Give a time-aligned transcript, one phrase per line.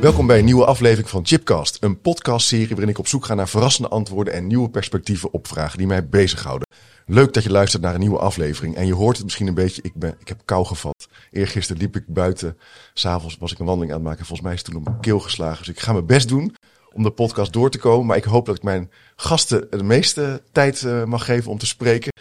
[0.00, 3.48] Welkom bij een nieuwe aflevering van Chipcast, een podcastserie waarin ik op zoek ga naar
[3.48, 6.68] verrassende antwoorden en nieuwe perspectieven op vragen die mij bezighouden.
[7.06, 9.82] Leuk dat je luistert naar een nieuwe aflevering en je hoort het misschien een beetje,
[9.82, 11.08] ik, ben, ik heb kou gevat.
[11.30, 12.58] Eergisteren liep ik buiten,
[12.94, 14.88] s'avonds was ik een wandeling aan het maken en volgens mij is het toen op
[14.88, 15.58] mijn keel geslagen.
[15.58, 16.54] Dus ik ga mijn best doen
[16.92, 20.42] om de podcast door te komen, maar ik hoop dat ik mijn gasten de meeste
[20.52, 22.12] tijd uh, mag geven om te spreken.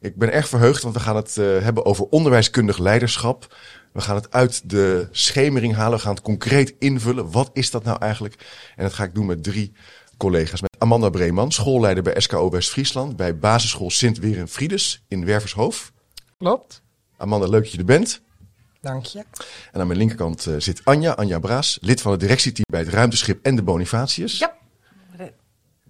[0.00, 3.56] Ik ben erg verheugd, want we gaan het uh, hebben over onderwijskundig leiderschap.
[3.94, 5.96] We gaan het uit de schemering halen.
[5.96, 7.30] We gaan het concreet invullen.
[7.30, 8.34] Wat is dat nou eigenlijk?
[8.76, 9.72] En dat ga ik doen met drie
[10.16, 10.60] collega's.
[10.60, 13.16] Met Amanda Breeman, schoolleider bij SKO West-Friesland.
[13.16, 15.92] Bij basisschool sint Frides in Wervershoofd.
[16.38, 16.82] Klopt.
[17.16, 18.20] Amanda, leuk dat je er bent.
[18.80, 19.24] Dank je.
[19.72, 22.88] En aan mijn linkerkant uh, zit Anja, Anja Braas, lid van het directieteam bij het
[22.88, 24.38] Ruimteschip en de Bonifatius.
[24.38, 24.56] Ja.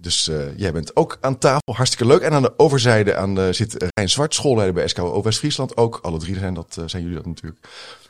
[0.05, 1.73] Dus uh, jij bent ook aan tafel.
[1.75, 2.21] Hartstikke leuk.
[2.21, 5.99] En aan de overzijde aan, uh, zit Rijn Zwart, schoolleider bij SKO West-Friesland ook.
[6.01, 7.67] Alle drie zijn, dat, uh, zijn jullie dat natuurlijk.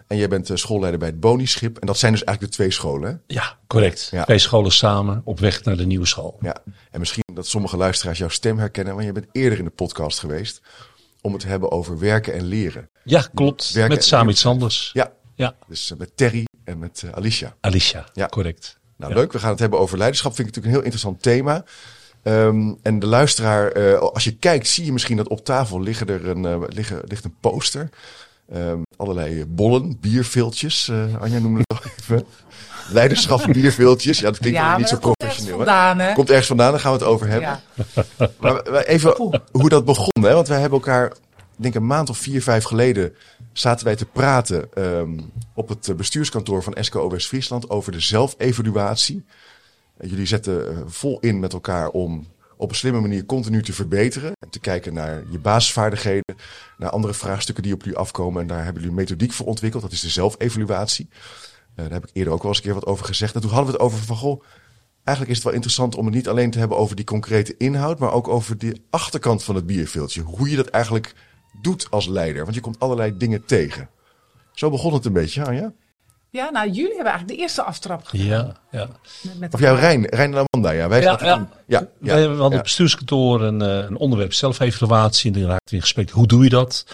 [0.08, 1.78] En jij bent schoolleider bij het Bonischip.
[1.78, 3.36] En dat zijn dus eigenlijk de twee scholen, hè?
[3.36, 4.08] Ja, correct.
[4.12, 4.24] Ja.
[4.24, 6.38] Twee scholen samen op weg naar de nieuwe school.
[6.42, 6.56] Ja,
[6.92, 8.94] en misschien dat sommige luisteraars jouw stem herkennen.
[8.94, 10.62] Want je bent eerder in de podcast geweest
[11.22, 12.90] om het te hebben over werken en leren.
[13.04, 13.72] Ja, klopt.
[13.72, 14.90] Werken met samen iets anders.
[14.94, 15.56] Ja, ja.
[15.68, 17.56] dus met Terry en met Alicia.
[17.62, 18.26] Alicia, ja.
[18.28, 18.80] correct.
[18.98, 19.18] Nou, ja.
[19.18, 19.34] leuk.
[19.34, 20.36] We gaan het hebben over leiderschap.
[20.36, 21.64] Vind ik natuurlijk een heel interessant thema.
[22.28, 26.08] Um, en de luisteraar, uh, als je kijkt, zie je misschien dat op tafel liggen
[26.08, 27.90] er een, uh, liggen, ligt een poster.
[28.54, 30.88] Um, allerlei bollen, bierviltjes.
[30.88, 32.26] Uh, Anja noemde het al even.
[32.90, 34.20] Leiderschap, bierviltjes.
[34.20, 35.60] Ja, dat klinkt ja, niet zo komt professioneel.
[35.60, 36.14] Ergens vandaan, hè?
[36.14, 37.50] Komt ergens vandaan, daar gaan we het over hebben.
[37.50, 38.30] Ja.
[38.40, 40.24] Maar, maar even hoe dat begon.
[40.24, 40.34] Hè?
[40.34, 41.14] Want wij hebben elkaar,
[41.58, 43.16] ik denk een maand of vier, vijf geleden,
[43.54, 49.26] zaten wij te praten um, op het bestuurskantoor van SKO West-Friesland over de zelfevaluatie.
[50.00, 52.28] Jullie zetten vol in met elkaar om
[52.58, 54.32] op een slimme manier continu te verbeteren.
[54.40, 56.36] En te kijken naar je basisvaardigheden,
[56.78, 58.42] naar andere vraagstukken die op jullie afkomen.
[58.42, 59.84] En daar hebben jullie methodiek voor ontwikkeld.
[59.84, 61.08] Dat is de zelfevaluatie.
[61.10, 61.18] Uh,
[61.76, 63.36] daar heb ik eerder ook wel eens een keer wat over gezegd.
[63.36, 64.44] En toen hadden we het over van, goh,
[65.04, 68.00] eigenlijk is het wel interessant om het niet alleen te hebben over die concrete inhoud,
[68.00, 70.22] maar ook over de achterkant van het bierveeltje.
[70.22, 71.16] Hoe je dat eigenlijk
[71.62, 72.44] doet als leider.
[72.44, 73.90] Want je komt allerlei dingen tegen.
[74.52, 75.74] Zo begon het een beetje, Anja.
[76.30, 78.28] Ja, nou, jullie hebben eigenlijk de eerste aftrap gedaan.
[78.28, 78.88] Ja, ja.
[79.22, 80.90] Met, met of jou, Rijn, Rijn en Amanda, ja.
[80.90, 81.28] Wij ja, ja.
[81.28, 81.88] ja, ja.
[82.00, 85.34] Wij hebben op het bestuurskantoor een, een onderwerp zelfevaluatie.
[85.34, 86.86] En dan raakten we in gesprek, hoe doe je dat?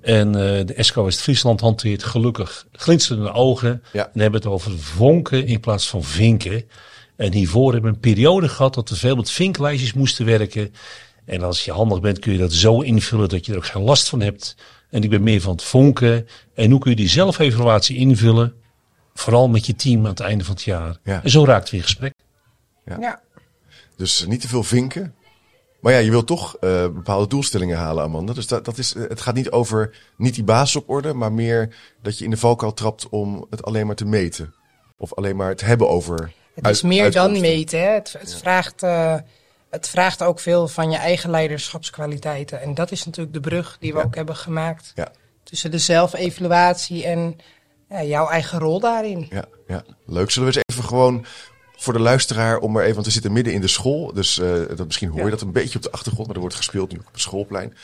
[0.00, 3.82] En uh, de SK West-Friesland hanteert gelukkig glinsterende ogen.
[3.92, 4.10] Ja.
[4.12, 6.68] En hebben het over vonken in plaats van vinken.
[7.16, 10.74] En hiervoor hebben we een periode gehad dat we veel met vinklijstjes moesten werken.
[11.28, 13.82] En als je handig bent kun je dat zo invullen dat je er ook geen
[13.82, 14.56] last van hebt.
[14.90, 16.28] En ik ben meer van het vonken.
[16.54, 18.54] En hoe kun je die zelfevaluatie invullen?
[19.14, 20.96] Vooral met je team aan het einde van het jaar.
[21.04, 21.22] Ja.
[21.22, 22.14] En zo raakt we in gesprek.
[22.84, 22.96] Ja.
[23.00, 23.20] ja.
[23.96, 25.14] Dus niet te veel vinken.
[25.80, 28.32] Maar ja, je wilt toch uh, bepaalde doelstellingen halen, Amanda.
[28.32, 31.76] Dus dat, dat is, het gaat niet over niet die basis op orde, maar meer
[32.02, 34.54] dat je in de valkuil trapt om het alleen maar te meten.
[34.98, 36.32] Of alleen maar het hebben over.
[36.54, 37.80] Het is meer dan meten.
[37.80, 37.88] Hè?
[37.88, 38.38] Het, het, ja.
[38.38, 39.14] vraagt, uh,
[39.70, 42.60] het vraagt ook veel van je eigen leiderschapskwaliteiten.
[42.60, 44.04] En dat is natuurlijk de brug die we ja.
[44.04, 44.92] ook hebben gemaakt.
[44.94, 45.12] Ja.
[45.42, 47.38] Tussen de zelfevaluatie en
[47.88, 49.26] ja, jouw eigen rol daarin.
[49.30, 50.30] Ja, ja, leuk.
[50.30, 51.26] Zullen we eens even gewoon
[51.76, 54.12] voor de luisteraar om er even, want we zitten midden in de school.
[54.12, 56.56] Dus uh, dat, misschien hoor je dat een beetje op de achtergrond, maar er wordt
[56.56, 57.76] gespeeld nu op het schoolplein.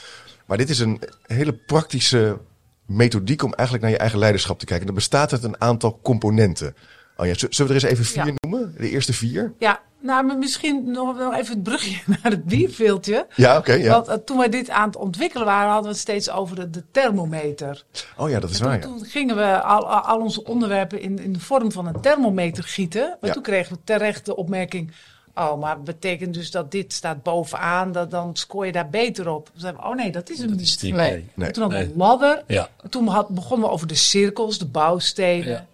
[0.47, 2.39] Maar dit is een hele praktische
[2.87, 4.87] methodiek om eigenlijk naar je eigen leiderschap te kijken.
[4.87, 6.77] Dat bestaat uit een aantal componenten.
[7.17, 8.75] Oh ja, zullen we er eens even vier noemen?
[8.79, 9.53] De eerste vier?
[9.59, 13.27] Ja, nou, maar misschien nog, nog even het brugje naar het bierveeltje.
[13.37, 13.71] Ja, oké.
[13.71, 13.91] Okay, ja.
[13.91, 16.71] Want uh, toen wij dit aan het ontwikkelen waren, hadden we het steeds over de,
[16.71, 17.85] de thermometer.
[18.17, 18.81] Oh ja, dat is en waar.
[18.81, 18.99] Toen, ja.
[18.99, 23.17] toen gingen we al, al onze onderwerpen in, in de vorm van een thermometer gieten.
[23.21, 23.33] Maar Ja.
[23.33, 24.93] toen kregen we terecht de opmerking.
[25.35, 29.47] Oh, maar betekent dus dat dit staat bovenaan, dat, dan scoor je daar beter op.
[29.47, 30.67] Toen zeiden we, oh nee, dat is hem Dat niet.
[30.67, 31.11] is het niet, nee.
[31.11, 31.29] nee.
[31.35, 31.47] Nee.
[31.47, 31.95] En toen hadden we Nee.
[31.95, 32.43] een ladder.
[32.47, 32.69] Ja.
[32.83, 35.49] En toen had, begonnen we over de cirkels, de bouwstenen.
[35.49, 35.67] Ja.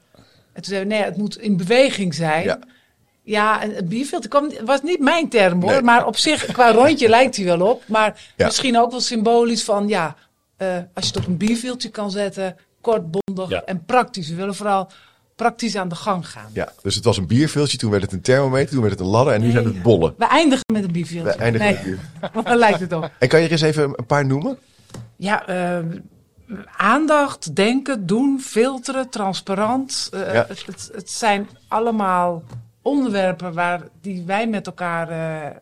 [0.53, 2.59] En toen zeiden we, nee, het moet in beweging zijn.
[3.23, 3.43] Ja.
[3.55, 4.29] Ja, en het bierveld
[4.65, 5.71] was niet mijn term hoor.
[5.71, 5.83] Nee.
[5.83, 7.83] Maar op zich, qua rondje lijkt hij wel op.
[7.87, 8.47] Maar Ja.
[8.47, 10.17] misschien ook wel symbolisch van, ja,
[10.57, 12.57] eh, als je het op een bierveeltje kan zetten.
[12.81, 13.63] Kort, bondig Ja.
[13.65, 14.29] en praktisch.
[14.29, 14.91] We willen vooral
[15.37, 16.51] praktisch aan de gang gaan.
[16.53, 19.07] Ja, dus het was een bierveeltje, toen werd het een thermometer, toen werd het een
[19.07, 20.15] ladder en nu zijn het bollen.
[20.19, 21.33] We eindigen met een bierveeltje.
[21.33, 21.97] We eindigen nee,
[22.33, 22.45] met.
[22.45, 23.11] Daar lijkt het op.
[23.19, 24.59] En kan je er eens even een paar noemen?
[25.17, 25.79] Ja, eh,
[26.77, 30.11] aandacht, denken, doen, filteren, transparant.
[30.15, 30.45] Uh, Ja.
[30.49, 32.43] het, het, het zijn allemaal
[32.83, 35.53] onderwerpen waar, die wij met elkaar eh, eh,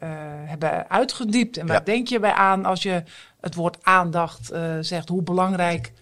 [0.45, 1.57] hebben uitgediept.
[1.57, 1.83] En waar Ja.
[1.85, 3.03] denk je bij aan als je
[3.41, 5.09] het woord aandacht eh, zegt?
[5.09, 5.93] Hoe belangrijk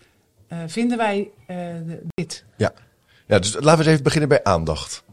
[0.66, 1.30] vinden wij
[2.14, 2.44] dit?
[2.56, 2.72] Ja.
[3.26, 5.04] ja, dus laten we eens even beginnen bij aandacht.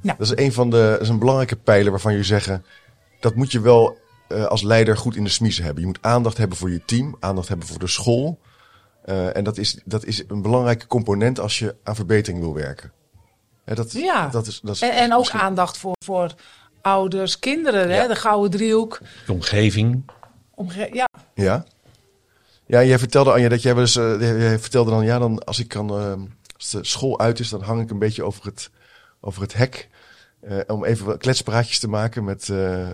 [0.00, 0.14] Ja.
[0.18, 2.64] Dat is een van de, dat is een belangrijke pijler waarvan je zeggen,
[3.20, 3.98] dat moet je wel
[4.48, 5.80] als leider goed in de smiezen hebben.
[5.80, 8.38] Je moet aandacht hebben voor je team, aandacht hebben voor de school.
[9.04, 12.92] En dat is, dat is een belangrijke component als je aan verbetering wil werken.
[13.64, 14.28] Dat, Ja.
[14.28, 16.34] dat is, dat is En, en ook misschien- aandacht voor, voor
[16.80, 18.08] ouders, kinderen, hè?
[18.08, 18.98] De gouden driehoek.
[19.26, 20.10] De omgeving.
[20.54, 21.64] Omge ja, Ja.
[22.66, 25.58] Ja, jij vertelde Anja dat jij wel eens, eh, jij vertelde dan, ja, dan als
[25.58, 26.12] ik kan, eh,
[26.56, 28.70] als de school uit is, dan hang ik een beetje over het,
[29.20, 29.88] over het hek.
[30.40, 32.88] eh, om even wat kletspraatjes te maken met, eh,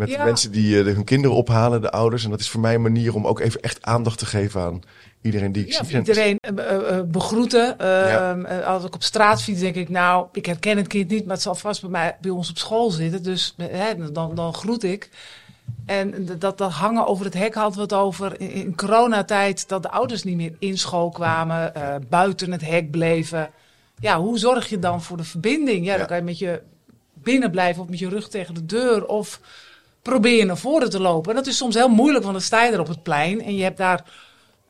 [0.00, 0.24] met de Ja.
[0.24, 2.24] mensen die eh, hun kinderen ophalen, de ouders.
[2.24, 4.82] En dat is voor mij een manier om ook even echt aandacht te geven aan
[5.22, 5.94] iedereen die ik Ja, zie.
[5.94, 7.78] En- iedereen eh, eh, begroeten.
[7.78, 8.36] Eh, Ja.
[8.36, 11.34] eh, als ik op straat fiets, denk ik, nou, ik herken het kind niet, maar
[11.34, 13.22] het zal vast bij, mij, bij ons op school zitten.
[13.22, 15.10] Dus hè, dan, dan groet ik.
[15.86, 19.82] En dat, dat hangen over het hek hadden we het over in, in coronatijd, dat
[19.82, 21.72] de ouders niet meer in school kwamen,
[22.08, 23.50] buiten het hek bleven.
[24.00, 25.84] Ja, hoe zorg je dan voor de verbinding?
[25.86, 25.98] Ja, Ja.
[25.98, 26.62] dan kan je met je
[27.14, 29.40] binnen blijven of met je rug tegen de deur of
[30.02, 31.30] probeer je naar voren te lopen.
[31.30, 33.56] En dat is soms heel moeilijk, want dan sta je er op het plein en
[33.56, 34.04] je hebt daar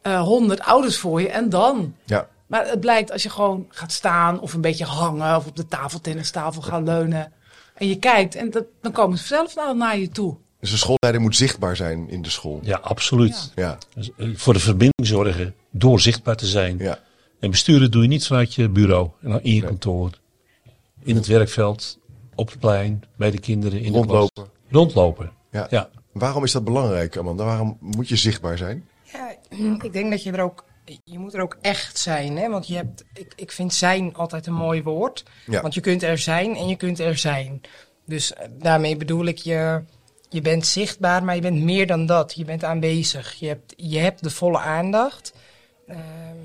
[0.02, 1.94] eh, honderd ouders voor je en dan.
[2.04, 5.56] Ja, Maar het blijkt als je gewoon gaat staan of een beetje hangen of op
[5.56, 7.32] de tafeltennistafel gaan leunen.
[7.74, 10.36] En je kijkt en dat, dan komen ze zelf naar, naar je toe.
[10.60, 12.60] dus een schoolleider moet zichtbaar zijn in de school.
[12.62, 13.52] Ja, absoluut.
[13.54, 16.78] Ja, Dus, eh, voor de verbinding zorgen, door zichtbaar te zijn.
[16.78, 16.98] ja.
[17.40, 19.68] En besturen doe je niet vanuit je bureau en dan in je Nee.
[19.68, 20.10] kantoor.
[21.02, 21.98] In het werkveld,
[22.34, 24.32] op het plein, bij de kinderen, in de Rondlopen.
[24.34, 24.46] klas.
[24.70, 25.32] Rondlopen.
[25.50, 25.66] ja.
[25.70, 25.90] Ja.
[26.12, 27.44] Waarom is dat belangrijk, Amanda?
[27.44, 28.88] Waarom moet je zichtbaar zijn?
[29.02, 29.34] Ja,
[29.84, 30.64] ik denk dat je er ook.
[31.04, 32.48] Je moet er ook echt zijn, hè?
[32.48, 33.04] Want je hebt.
[33.14, 35.24] Ik, ik vind zijn altijd een mooi woord.
[35.46, 35.60] Ja.
[35.60, 37.60] Want je kunt er zijn en je kunt er zijn.
[38.06, 39.82] Dus eh, daarmee bedoel ik je.
[40.28, 42.34] Je bent zichtbaar, maar je bent meer dan dat.
[42.34, 43.34] Je bent aanwezig.
[43.34, 45.32] Je hebt, je hebt de volle aandacht.
[45.86, 46.36] Ehm,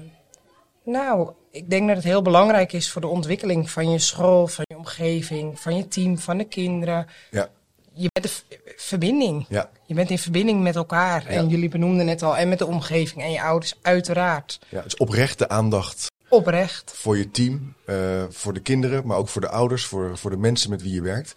[0.83, 4.65] nou, ik denk dat het heel belangrijk is voor de ontwikkeling van je school, van
[4.67, 7.07] je omgeving, van je team, van de kinderen.
[7.31, 7.49] Ja,
[7.95, 9.45] Je bent de verbinding.
[9.49, 11.25] ja, Je bent in verbinding met elkaar.
[11.25, 14.59] En jullie benoemden net al, en met de omgeving en je ouders, uiteraard.
[14.69, 14.77] ja.
[14.77, 16.93] Het is oprechte aandacht Oprecht.
[16.95, 20.37] voor je team, eh, voor de kinderen, maar ook voor de ouders, voor, voor de
[20.37, 21.33] mensen met wie je werkt.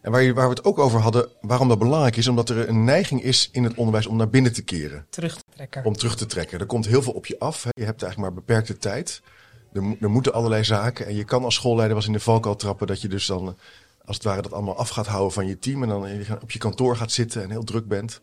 [0.00, 2.68] En waar, je, waar we het ook over hadden, waarom dat belangrijk is, omdat er
[2.68, 5.84] een neiging is in het onderwijs om naar binnen te keren, Terug te trekken.
[5.84, 6.58] om terug te trekken.
[6.60, 7.68] Er komt heel veel op je af, hè.
[7.74, 9.22] je hebt eigenlijk maar beperkte tijd.
[9.72, 12.86] Er, er moeten allerlei zaken en je kan als schoolleider eens in de valkuil trappen
[12.86, 13.56] dat je dus dan,
[14.04, 16.06] als het ware, dat allemaal af gaat houden van je team en dan
[16.42, 18.20] op je kantoor gaat zitten en heel druk bent.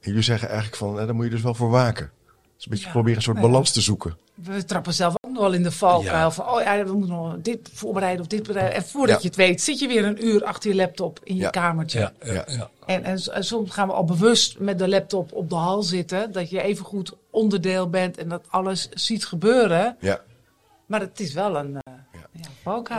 [0.00, 2.10] En jullie zeggen eigenlijk van, daar moet je dus wel voor waken.
[2.56, 2.92] Dus een beetje Ja.
[2.92, 4.16] proberen een soort balans te zoeken.
[4.34, 6.30] We trappen zelf ook nog wel in de valkuil Ja.
[6.30, 8.74] van, oh ja, we moeten nog dit voorbereiden of dit bereiden.
[8.74, 9.20] En voordat Ja.
[9.22, 11.50] je het weet, zit je weer een uur achter je laptop in je Ja.
[11.50, 11.98] kamertje.
[11.98, 12.44] Ja, ja, Ja.
[12.46, 12.70] ja.
[12.86, 16.32] En, en, en soms gaan we al bewust met de laptop op de hal zitten,
[16.32, 19.96] dat je even goed onderdeel bent en dat alles ziet gebeuren.
[20.00, 20.20] Ja,
[20.86, 21.78] Maar het is wel een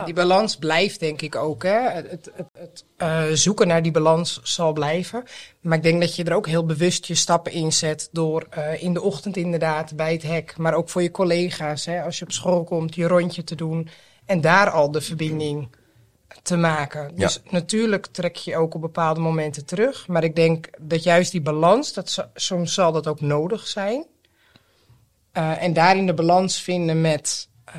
[0.04, 1.62] Die balans blijft denk ik ook.
[1.62, 1.78] Hè?
[1.90, 5.24] Het, het, het, het, eh, zoeken naar die balans zal blijven.
[5.60, 8.08] Maar ik denk dat je er ook heel bewust je stappen in zet.
[8.12, 10.56] Door eh, in de ochtend inderdaad bij het hek.
[10.56, 11.84] Maar ook voor je collega's.
[11.84, 12.02] Hè?
[12.02, 13.88] Als je op school komt, je rondje te doen.
[14.24, 15.68] En daar al de verbinding
[16.42, 17.14] te maken.
[17.14, 20.06] Dus natuurlijk trek je ook op bepaalde momenten terug.
[20.06, 24.06] Maar ik denk dat juist die balans, dat, soms zal dat ook nodig zijn.
[25.32, 27.74] Eh, en daarin de balans vinden met, eh,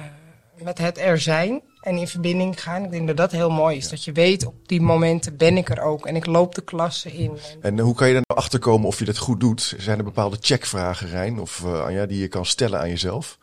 [0.63, 2.83] met het er zijn en in verbinding gaan.
[2.83, 3.89] Ik denk dat dat heel mooi is.
[3.89, 7.11] Dat je weet, op die momenten ben ik er ook en ik loop de klasse
[7.11, 7.37] in.
[7.61, 9.75] En eh, hoe kan je er nou achter komen of je dat goed doet?
[9.77, 13.37] Zijn er bepaalde checkvragen, Rijn, of eh, Anja, die je kan stellen aan jezelf?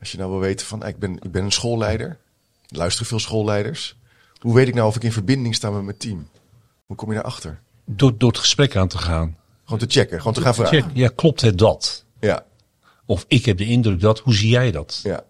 [0.00, 2.08] Als je nou wil weten van, ik ben, ik ben een schoolleider,
[2.68, 3.96] er luisteren veel schoolleiders.
[4.38, 6.28] Hoe weet ik nou of ik in verbinding sta met mijn team?
[6.86, 7.60] Hoe kom je daarachter?
[7.84, 9.36] Door, door het gesprek aan te gaan.
[9.64, 10.82] Gewoon te checken, gewoon te gaan vragen.
[10.82, 12.04] Check, ja, klopt het dat?
[12.20, 12.44] Ja,
[13.06, 15.00] Of ik heb de indruk dat, hoe zie jij dat?
[15.02, 15.24] ja.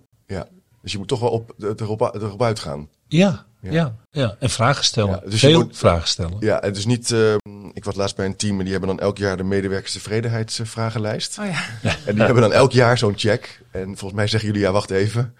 [0.83, 2.89] Dus je moet toch wel op, erop, erop uitgaan.
[3.09, 3.71] Ja, Ja.
[3.71, 4.37] ja, ja.
[4.39, 5.11] En vragen stellen.
[5.11, 6.37] Ja, dus je Veel moet- vragen stellen.
[6.41, 7.35] Ja, het is niet, eh,
[7.73, 11.39] ik was laatst bij een team en die hebben dan elk jaar de medewerkerstevredenheidsvragenlijst.
[11.39, 11.65] Oh ja.
[12.07, 13.61] En die hebben dan elk jaar zo'n check.
[13.71, 15.37] En volgens mij zeggen jullie, ja, wacht even.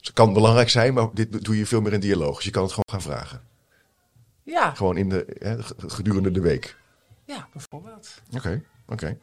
[0.00, 2.36] Het kan belangrijk zijn, maar dit doe je veel meer in dialoog.
[2.36, 3.40] Dus je kan het gewoon gaan vragen.
[4.44, 6.76] Ja, Gewoon in de, hè, gedurende de week.
[7.26, 8.08] ja, bijvoorbeeld.
[8.36, 9.16] Oké, oké.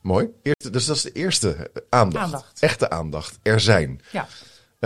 [0.00, 0.28] Mooi.
[0.42, 2.24] Eerste, dus dat is de eerste eh, aandacht.
[2.24, 2.60] Aandacht.
[2.60, 3.38] Echte aandacht.
[3.42, 4.00] Er zijn.
[4.12, 4.26] Ja.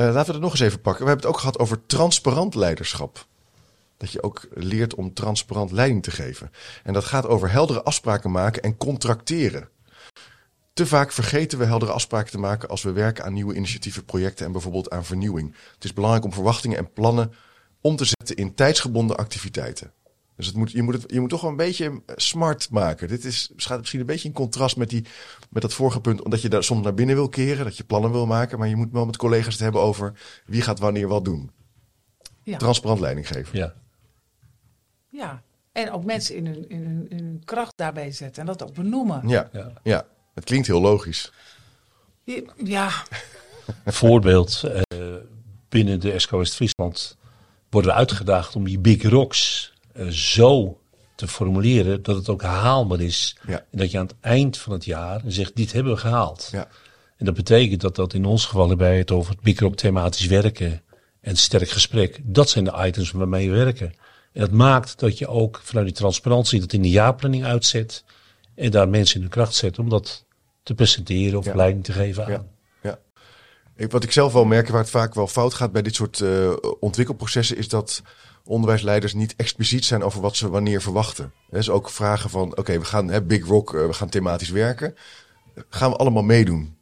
[0.01, 1.03] Eh, laten we het nog eens even pakken.
[1.03, 3.27] We hebben het ook gehad over transparant leiderschap.
[3.97, 6.51] Dat je ook leert om transparant leiding te geven.
[6.83, 9.69] En dat gaat over heldere afspraken maken en contracteren.
[10.73, 14.47] Te vaak vergeten we heldere afspraken te maken als we werken aan nieuwe initiatieven, projecten
[14.47, 15.55] en bijvoorbeeld aan vernieuwing.
[15.75, 17.33] Het is belangrijk om verwachtingen en plannen
[17.81, 19.93] om te zetten in tijdsgebonden activiteiten.
[20.41, 23.09] Dus het moet, je, moet het, je moet toch wel een beetje smart maken.
[23.09, 25.05] Dit is, staat misschien een beetje in contrast met, die,
[25.51, 26.23] met dat vorige punt.
[26.23, 28.59] Omdat je daar soms naar binnen wil keren, dat je plannen wil maken.
[28.59, 30.13] Maar je moet wel met collega's het hebben over
[30.47, 31.51] wie gaat wanneer wat doen.
[32.43, 32.59] Ja.
[32.59, 33.59] Transparant leiding geven.
[33.59, 33.75] Ja.
[35.09, 35.43] Ja.
[35.73, 38.75] En ook mensen in hun, in, hun, in hun kracht daarbij zetten en dat ook
[38.75, 39.29] benoemen.
[39.29, 39.73] Ja, Ja.
[39.83, 40.07] ja.
[40.35, 41.33] het klinkt heel logisch.
[42.65, 42.91] Ja,
[43.85, 44.97] Een voorbeeld, eh,
[45.69, 47.17] binnen de SK West-Friesland
[47.71, 49.70] worden we uitgedaagd om die big rocks eh,
[50.11, 50.81] zo
[51.15, 53.37] te formuleren dat het ook haalbaar is.
[53.47, 53.65] Ja.
[53.71, 56.49] En dat je aan het eind van het jaar zegt, dit hebben we gehaald.
[56.53, 56.69] Ja.
[57.17, 60.27] En dat betekent dat dat in ons geval bij het over het big rock thematisch
[60.27, 60.83] werken
[61.21, 63.93] en sterk gesprek, dat zijn de items waarmee we werken.
[64.33, 68.05] En dat maakt dat je ook vanuit die transparantie dat in de jaarplanning uitzet
[68.55, 70.25] en daar mensen in de kracht zet om dat
[70.63, 71.55] te presenteren of Ja.
[71.55, 72.49] leiding te geven aan.
[73.81, 76.21] Ik, wat ik zelf wel merk, waar het vaak wel fout gaat bij dit soort
[76.21, 78.03] eh, ontwikkelprocessen, is dat
[78.45, 81.33] onderwijsleiders niet expliciet zijn over wat ze wanneer verwachten.
[81.51, 84.95] Dus ook vragen van, oké, we gaan hè, Big Rock, eh, we gaan thematisch werken.
[85.69, 86.77] Gaan we allemaal meedoen?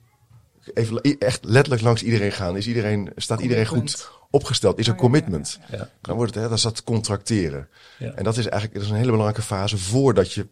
[0.75, 2.57] Even echt letterlijk langs iedereen gaan.
[2.57, 4.79] Is iedereen, staat iedereen goed opgesteld?
[4.79, 5.59] Is er commitment?
[5.71, 5.91] Ja.
[6.01, 7.69] Dan wordt het, hè, dat is dat contracteren.
[7.99, 8.13] Ja.
[8.13, 10.47] En dat is eigenlijk dat is een hele belangrijke fase voordat je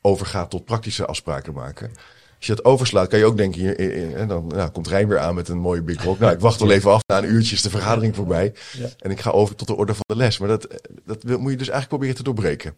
[0.00, 1.92] overgaat tot praktische afspraken maken.
[2.40, 5.18] Als je dat overslaat, kan je ook denken, hier, en dan nou, komt Rijn weer
[5.18, 6.18] aan met een mooie big rock.
[6.18, 8.52] Nou, ik wacht wel even af, na een uurtje is de vergadering voorbij.
[8.78, 8.88] Ja.
[8.98, 10.38] En ik ga over tot de orde van de les.
[10.38, 12.74] Maar dat, dat moet je dus eigenlijk proberen te doorbreken.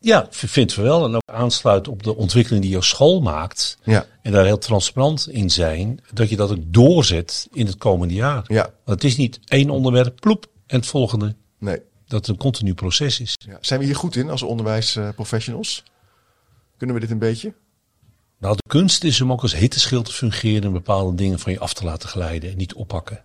[0.00, 1.04] Ja, v- vind we wel.
[1.04, 3.78] En ook aansluit op de ontwikkeling die jouw school maakt.
[3.82, 6.00] Ja, En daar heel transparant in zijn.
[6.12, 8.44] Dat je dat ook doorzet in het komende jaar.
[8.46, 11.34] ja, Want het is niet één onderwerp, ploep, en het volgende.
[11.58, 11.80] nee.
[12.06, 13.34] Dat het een continu proces is.
[13.46, 13.58] Ja.
[13.60, 15.82] Zijn we hier goed in als onderwijsprofessionals?
[16.76, 17.52] Kunnen we dit een beetje?
[18.40, 20.62] Nou, de kunst is om ook als hitteschild te fungeren.
[20.62, 23.16] En bepaalde dingen van je af te laten glijden en niet oppakken.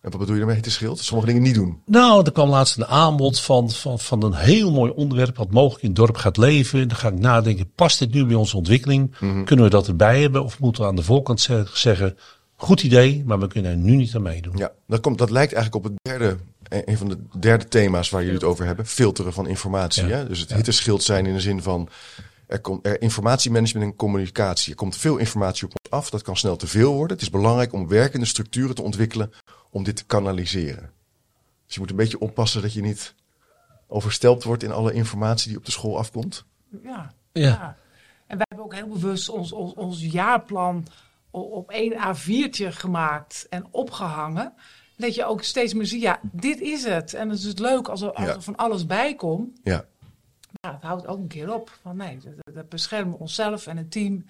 [0.00, 0.56] En wat bedoel je daarmee?
[0.56, 0.98] Het is schild.
[0.98, 1.80] Sommige dingen niet doen.
[1.86, 5.36] Nou, er kwam laatst een aanbod van, van, van een heel mooi onderwerp.
[5.36, 6.80] wat mogelijk in het dorp gaat leven.
[6.80, 9.14] En dan ga ik nadenken: past dit nu bij onze ontwikkeling?
[9.44, 10.44] Kunnen we dat erbij hebben?
[10.44, 12.18] Of moeten we aan de voorkant ze- zeggen:
[12.56, 14.56] goed idee, maar we kunnen er nu niet aan meedoen?
[14.56, 16.36] Ja, dat, komt, dat lijkt eigenlijk op het derde,
[16.68, 18.86] eh, een van de derde thema's waar jullie het over hebben.
[18.86, 20.06] Filteren van informatie.
[20.06, 20.16] Ja.
[20.16, 20.26] Hè?
[20.28, 21.88] Dus het hitteschild zijn in de zin van
[22.46, 24.70] er komt er informatiemanagement en communicatie.
[24.70, 26.10] Er komt veel informatie op ons af.
[26.10, 27.16] Dat kan snel te veel worden.
[27.16, 29.32] Het is belangrijk om werkende structuren te ontwikkelen
[29.70, 30.90] om dit te kanaliseren.
[31.66, 33.14] Dus je moet een beetje oppassen dat je niet
[33.86, 36.44] overstelpt wordt in alle informatie die op de school afkomt.
[36.82, 37.14] ja.
[37.32, 37.42] Ja.
[37.42, 37.76] ja.
[38.26, 40.86] En wij hebben ook heel bewust ons, ons, ons jaarplan
[41.30, 44.52] op één A4'tje gemaakt en opgehangen.
[44.96, 47.14] Dat je ook steeds meer ziet, ja, dit is het.
[47.14, 48.34] En het is het leuk als er, als Ja.
[48.34, 49.60] er van alles bij komt.
[49.62, 49.84] Ja,
[50.60, 51.78] Maar het houdt ook een keer op.
[51.82, 54.24] Van nee, dat, dat beschermen we onszelf en het team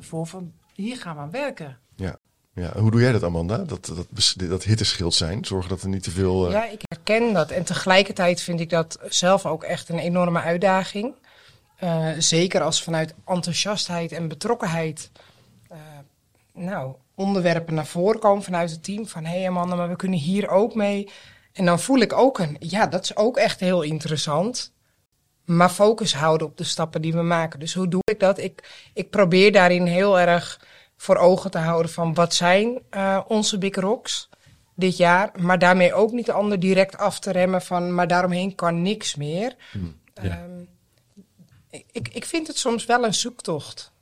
[0.00, 1.78] voor van hier gaan we aan werken.
[1.96, 2.16] ja.
[2.54, 2.72] ja.
[2.78, 3.56] Hoe doe jij dat, Amanda?
[3.58, 5.44] Dat, dat, dat hitteschild zijn.
[5.44, 6.46] Zorgen dat er niet te veel...
[6.46, 7.50] eh, Ja, ik herken dat.
[7.50, 11.14] En tegelijkertijd vind ik dat zelf ook echt een enorme uitdaging.
[11.76, 15.10] Eh, zeker als vanuit enthousiastheid en betrokkenheid
[15.68, 15.78] eh,
[16.54, 19.06] nou, onderwerpen naar voren komen vanuit het team.
[19.06, 21.10] Van hé hey Amanda, maar we kunnen hier ook mee.
[21.52, 24.72] En dan voel ik ook een, ja, dat is ook echt heel interessant.
[25.46, 27.60] Maar focus houden op de stappen die we maken.
[27.60, 28.38] Dus hoe doe ik dat?
[28.38, 30.60] Ik, ik probeer daarin heel erg
[30.96, 34.28] voor ogen te houden van wat zijn eh, onze big rocks
[34.74, 35.30] dit jaar.
[35.40, 39.14] Maar daarmee ook niet de ander direct af te remmen van maar daaromheen kan niks
[39.14, 39.56] meer.
[40.14, 40.22] Ja.
[40.22, 40.64] Ehm,
[41.92, 43.92] ik, ik vind het soms wel een zoektocht.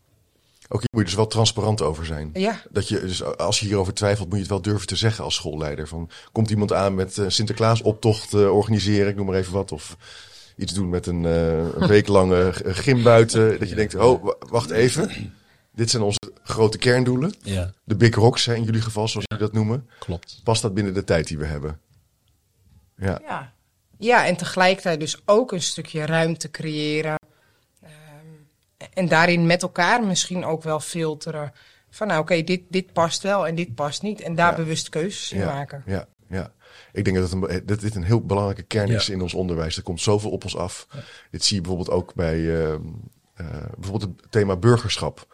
[0.69, 2.31] Ook hier moet je dus wel transparant over zijn.
[2.33, 5.25] Ja, Dat je, dus als je hierover twijfelt, moet je het wel durven te zeggen
[5.25, 5.89] als schoolleider.
[5.89, 9.73] Van, komt iemand aan met eh, Sinterklaas optocht eh, organiseren, ik noem maar even wat.
[9.73, 9.97] Of
[10.57, 13.59] iets doen met een, eh, een weeklange g- gym buiten.
[13.59, 15.33] Dat je denkt, oh, wa- wacht even.
[15.73, 17.35] Dit zijn onze grote kerndoelen.
[17.43, 19.89] ja, De big rocks hè, in jullie geval, zoals jullie dat noemen.
[19.99, 20.41] klopt.
[20.45, 21.81] Past dat binnen de tijd die we hebben?
[22.97, 23.53] Ja, Ja,
[23.99, 27.17] ja, en tegelijkertijd dus ook een stukje ruimte creëren.
[27.83, 27.93] Ehm,
[28.93, 31.53] en daarin met elkaar misschien ook wel filteren.
[31.91, 34.21] Van nou oké, dit, dit past wel en dit past niet.
[34.21, 34.57] En daar Ja.
[34.57, 35.83] bewust keuzes in ja, maken.
[35.87, 36.53] ja, ja.
[36.95, 39.13] Ik denk dat, het een, dat dit een heel belangrijke kern is Ja.
[39.13, 39.77] in ons onderwijs.
[39.77, 40.87] Er komt zoveel op ons af.
[41.31, 42.81] Dit zie je bijvoorbeeld ook bij ehm,
[43.35, 43.47] eh,
[43.79, 45.27] bijvoorbeeld het thema burgerschap.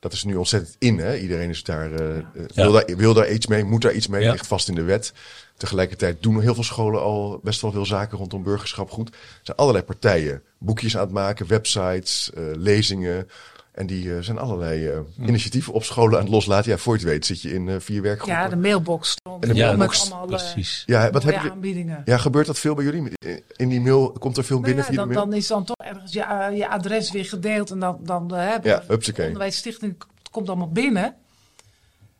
[0.00, 0.98] Dat is nu ontzettend in.
[0.98, 1.16] Hè?
[1.16, 4.22] Iedereen is daar, eh, eh, wil, daar, wil daar iets mee, moet daar iets mee.
[4.22, 4.32] Ja.
[4.32, 5.12] Ligt vast in de wet.
[5.56, 9.08] Tegelijkertijd doen heel veel scholen al best wel veel zaken rondom burgerschap goed.
[9.08, 13.28] Er zijn allerlei partijen boekjes aan het maken, websites, eh, lezingen.
[13.72, 16.70] En die zijn allerlei eh, initiatieven op scholen aan het loslaten.
[16.70, 18.42] Ja, voor je het weet zit je in vier werkgroepen.
[18.42, 20.02] ja de mailbox En de Ja, mailbox.
[20.04, 20.82] met allemaal eh, precies.
[20.86, 22.02] Ja, wat heb je, aanbiedingen.
[22.04, 23.12] ja, gebeurt dat veel bij jullie?
[23.56, 25.26] In die mail, komt er veel Nou binnen ja, via dan, de mail?
[25.28, 28.54] dan is dan toch ergens je, eh, je adres weer gedeeld en dan, dan hè,
[28.62, 31.14] Ja, de onderwijsstichting het komt allemaal binnen.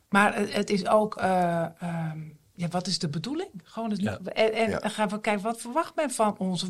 [0.08, 2.18] Maar het, het is ook, eh, ehm,
[2.54, 3.48] ja, wat is de bedoeling?
[3.64, 4.18] Gewoon het, Ja.
[4.24, 4.78] En, en Ja.
[4.78, 6.66] dan gaan we kijken, wat verwacht men van ons?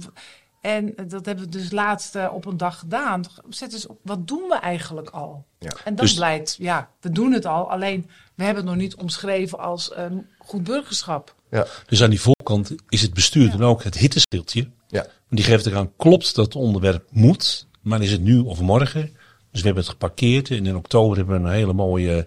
[0.60, 3.24] En dat hebben we dus laatst eh, op een dag gedaan.
[3.48, 5.44] Zet eens op, wat doen we eigenlijk al?
[5.58, 5.70] Ja.
[5.84, 7.70] En dan Dus- blijkt, ja, we doen het al.
[7.70, 11.34] Alleen, we hebben het nog niet omschreven als ehm, goed burgerschap.
[11.50, 14.68] Ja, Dus aan die voorkant is het bestuur dan ook het hitteschildje.
[14.88, 18.60] ja, Want die geeft eraan, klopt dat het onderwerp moet, maar is het nu of
[18.60, 19.02] morgen?
[19.50, 22.26] Dus we hebben het geparkeerd en in oktober hebben we een hele mooie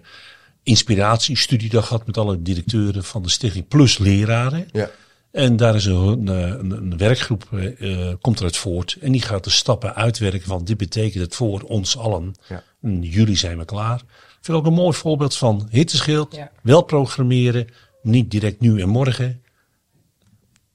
[0.62, 4.68] inspiratiestudiedag gehad met alle directeuren van de stichting plus leraren.
[4.72, 4.90] ja.
[5.32, 8.96] En daar is een, een, een werkgroep, eh, eh, komt eruit voort.
[9.00, 12.34] En die gaat de stappen uitwerken van dit betekent het voor ons allen.
[12.48, 12.62] Ja.
[12.82, 13.96] In juli zijn we klaar.
[13.98, 16.34] Ik vind ook een mooi voorbeeld van hitteschild.
[16.34, 16.50] Ja.
[16.62, 17.68] Wel programmeren,
[18.02, 19.42] niet direct nu en morgen.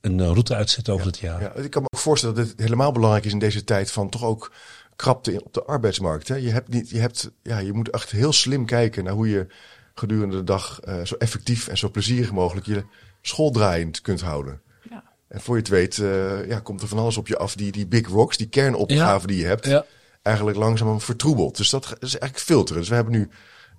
[0.01, 1.41] Een eh, route uitzetten over het jaar.
[1.41, 4.09] Ja, ik kan me ook voorstellen dat het helemaal belangrijk is in deze tijd van
[4.09, 4.51] toch ook
[4.95, 6.27] krapte op de arbeidsmarkt.
[6.27, 6.35] Hè?
[6.35, 9.47] Je, hebt niet, je, hebt, ja, je moet echt heel slim kijken naar hoe je
[9.93, 12.83] gedurende de dag eh, zo effectief en zo plezierig mogelijk je
[13.27, 14.61] school draaiend kunt houden.
[14.89, 15.03] Ja.
[15.27, 17.71] En voor je het weet eh, ja, komt er van alles op je af die,
[17.71, 19.85] die big rocks, die kernopgave die je hebt, Ja.
[20.21, 21.57] eigenlijk langzaam vertroebelt.
[21.57, 22.79] Dus dat is eigenlijk filteren.
[22.81, 23.29] Dus we hebben nu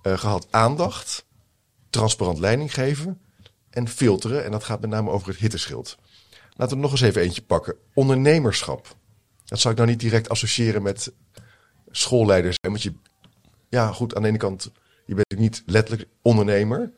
[0.02, 1.24] eh, gehad aandacht,
[1.90, 3.20] transparant leiding geven
[3.70, 4.44] en filteren.
[4.44, 5.96] En dat gaat met name over het hitteschild.
[6.56, 7.74] Laten we er nog eens even eentje pakken.
[7.94, 8.96] Ondernemerschap.
[9.44, 11.12] Dat zou ik nou niet direct associëren met
[11.90, 12.56] schoolleiders.
[12.60, 12.92] En want je,
[13.68, 14.62] ja goed, aan de ene kant,
[15.06, 16.92] je bent natuurlijk niet letterlijk ondernemer.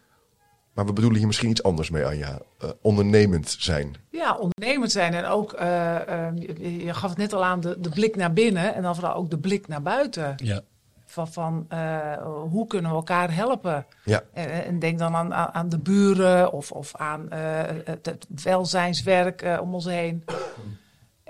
[0.74, 2.38] Maar we bedoelen hier misschien iets anders mee, Anja.
[2.58, 3.94] Eh, ondernemend zijn.
[4.10, 6.36] Ja, ondernemend zijn en ook, eh, eh,
[6.84, 9.30] je, gaf het net al aan, de, de blik naar binnen en dan vooral ook
[9.30, 10.34] de blik naar buiten.
[10.36, 10.60] Ja.
[11.06, 13.86] Van, van eh, hoe kunnen we elkaar helpen?
[14.04, 17.40] Ja, En, en denk dan aan, aan de buren of, of aan eh,
[17.84, 20.24] het, het welzijnswerk om ons heen.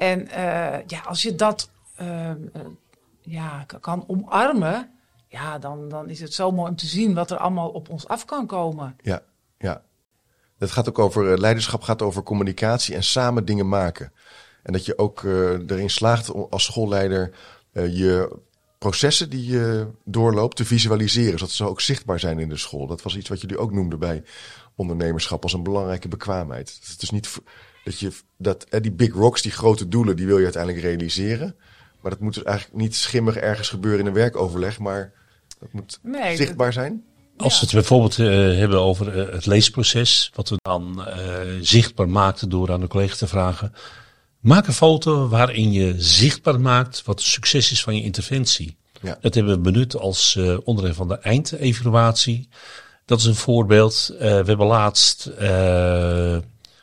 [0.01, 2.37] En eh, ja, als je dat eh, eh,
[3.21, 4.91] ja, kan omarmen,
[5.29, 8.09] ja, dan, dan is het zo mooi om te zien wat er allemaal op ons
[8.09, 8.97] af kan komen.
[9.03, 9.23] ja,
[9.61, 9.83] ja.
[10.59, 14.13] Het gaat ook over, eh, leiderschap gaat over communicatie en samen dingen maken.
[14.63, 17.31] En dat je ook eh, erin slaagt om als schoolleider
[17.73, 18.37] eh, je
[18.79, 21.39] processen die je doorloopt te visualiseren.
[21.39, 22.87] Zodat ze ook zichtbaar zijn in de school.
[22.87, 24.23] Dat was iets wat jullie ook noemden bij
[24.75, 26.79] ondernemerschap als een belangrijke bekwaamheid.
[26.93, 27.39] Het is niet
[27.85, 31.57] dat je dat die big rocks, die grote doelen, die wil je uiteindelijk realiseren.
[32.01, 35.13] Maar dat moet dus eigenlijk niet schimmig ergens gebeuren in een werkoverleg, maar
[35.59, 37.05] dat moet Nee, zichtbaar zijn.
[37.41, 38.27] Als we het bijvoorbeeld eh,
[38.59, 41.19] hebben over eh, het leesproces, wat we dan eh,
[41.61, 43.75] zichtbaar maakten door aan de collega te vragen.
[44.41, 48.77] Maak een foto waarin je zichtbaar maakt wat het succes is van je interventie.
[49.03, 49.19] Ja.
[49.21, 52.49] Dat hebben we benut als onderdeel van de eindevaluatie.
[53.05, 54.15] Dat is een voorbeeld.
[54.19, 56.43] We hebben laatst de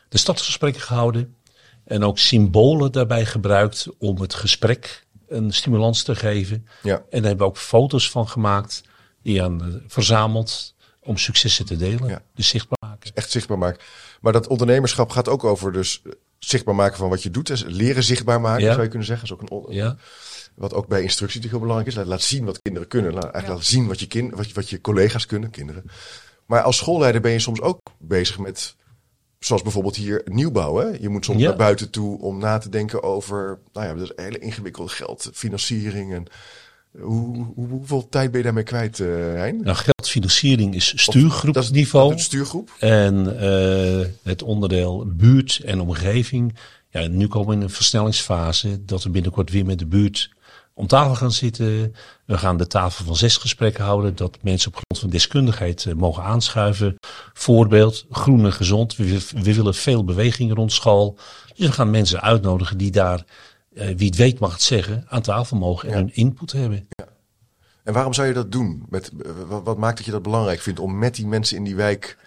[0.10, 1.36] stadsgesprekken gehouden.
[1.86, 6.67] En ook symbolen daarbij gebruikt om het gesprek een stimulans te geven.
[6.84, 6.96] Ja.
[6.96, 8.84] En daar hebben we ook foto's van gemaakt.
[9.28, 12.08] Die aan eh, verzameld om successen te delen.
[12.10, 12.22] Ja.
[12.36, 13.12] Dus zichtbaar maken.
[13.13, 13.80] echt zichtbaar maken.
[14.22, 16.02] Maar dat ondernemerschap gaat ook over dus
[16.40, 17.48] zichtbaar maken van wat je doet.
[17.48, 18.72] Dus leren zichtbaar maken, Ja.
[18.72, 19.26] zou je kunnen zeggen.
[19.26, 19.98] is ook een Ja.
[20.56, 21.96] Wat ook bij instructie natuurlijk heel belangrijk is.
[21.96, 23.13] Laat, laat zien wat kinderen kunnen.
[23.13, 25.84] Laat, eigenlijk laten zien wat je, kind, wat, je, wat je collega's kunnen, kinderen.
[26.46, 28.76] Maar als schoolleider ben je soms ook bezig met,
[29.40, 30.76] zoals bijvoorbeeld hier, nieuwbouw.
[30.76, 30.88] Hè?
[31.00, 31.48] Je moet soms Ja.
[31.48, 35.30] naar buiten toe om na te denken over, nou ja, dat is hele ingewikkelde geld,
[35.34, 36.13] financiering.
[36.13, 36.26] En
[37.02, 39.62] hoe, hoe- hoeveel tijd ben je daarmee kwijt, eh Hein?
[39.63, 42.19] Nou, geldfinanciering is Dat is stuurgroepniveau.
[42.19, 42.71] stuurgroep.
[42.80, 46.56] En eh, het onderdeel buurt en omgeving.
[46.89, 50.30] Ja, nu komen we in een versnellingsfase dat we binnenkort weer met de buurt
[50.73, 51.95] om tafel gaan zitten.
[52.26, 54.15] We gaan de tafel van zes gesprekken houden.
[54.15, 56.95] Dat mensen op grond van deskundigheid eh, mogen aanschuiven.
[57.34, 58.95] Voorbeeld, groen en gezond.
[58.95, 61.17] We, we willen veel beweging rond school.
[61.56, 63.23] Dus we gaan mensen uitnodigen die daar,
[63.78, 66.88] wie het weet mag het zeggen, aan tafel mogen en hun input hebben.
[67.84, 68.86] En waarom zou je dat doen?
[68.90, 69.32] Met, eh,
[69.63, 72.18] wat, maakt dat je dat belangrijk vindt om met die mensen in die wijk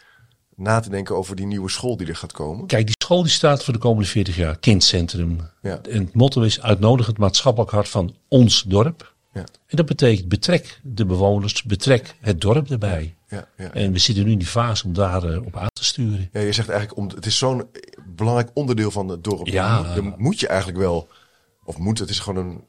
[0.56, 2.66] na te denken over die nieuwe school die er gaat komen?
[2.66, 4.58] Kijk, die school die staat voor de komende 40 jaar.
[4.58, 5.40] Kindcentrum.
[5.62, 5.80] Ja.
[5.82, 9.14] En het motto is uitnodigend maatschappelijk hart van ons dorp.
[9.32, 9.40] Ja.
[9.40, 13.14] En dat betekent betrek de bewoners, betrek het dorp erbij.
[13.28, 13.72] Ja, ja.
[13.72, 16.28] En we zitten nu in die fase om daar eh, op aan te sturen.
[16.32, 17.64] Ja, je zegt eigenlijk, om, het is zo'n
[18.06, 19.46] belangrijk onderdeel van het dorp.
[19.46, 19.94] Ja.
[19.94, 21.08] Dan moet je eigenlijk wel,
[21.70, 22.60] of moet, het is gewoon een,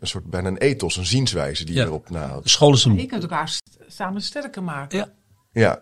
[0.00, 1.86] een soort bijna een ethos, een zienswijze die je Ja.
[1.86, 2.42] erop nahoudt.
[2.44, 3.06] De school is Je een...
[3.06, 3.52] kunt elkaar
[3.88, 4.98] samen sterker maken.
[4.98, 5.08] Ja.
[5.52, 5.80] Ja.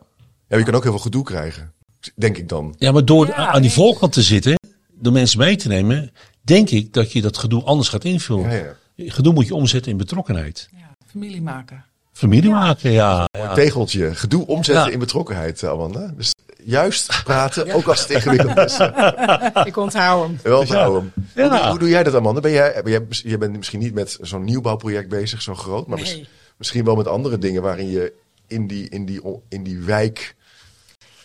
[0.48, 1.72] ja, je kan ook heel veel gedoe krijgen,
[2.16, 2.74] denk ik dan.
[2.78, 4.54] ja, maar door Ja, aan die voorkant te zitten,
[4.92, 6.10] door mensen mee te nemen,
[6.42, 8.50] denk ik dat je dat gedoe anders gaat invullen.
[8.50, 9.10] Ja, ja.
[9.12, 10.68] Gedoe moet je omzetten in betrokkenheid.
[10.76, 11.84] Ja, familie maken.
[12.12, 12.58] Familie Ja.
[12.58, 13.28] maken, ja.
[13.38, 13.54] ja.
[13.54, 14.90] Tegeltje, gedoe omzetten Ja.
[14.92, 16.12] in betrokkenheid, Amanda.
[16.16, 16.30] Dus
[16.64, 18.78] juist praten, ook als het ingewikkeld is.
[19.70, 20.38] Ik onthoud hem.
[20.42, 21.24] Wel onthouden hem.
[21.34, 21.48] Ja.
[21.48, 22.40] Hoe, doe- hoe doe jij dat, Amanda?
[22.40, 25.98] Ben jij, ben jij, je bent misschien niet met zo'n nieuwbouwproject bezig, zo groot, maar
[25.98, 26.22] mis-
[26.56, 28.12] misschien wel met andere dingen waarin je
[28.46, 30.34] in die, in die, in die wijk.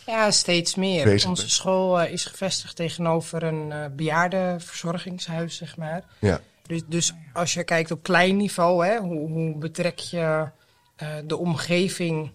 [0.05, 1.03] Ja, steeds meer.
[1.03, 1.53] Bezig Onze bent.
[1.53, 6.03] school eh, is gevestigd tegenover een eh bejaardenverzorgingshuis, zeg maar.
[6.19, 10.47] Ja, Dus, dus als je kijkt op klein niveau, hè, hoe, hoe betrek je
[10.95, 12.31] eh, de omgeving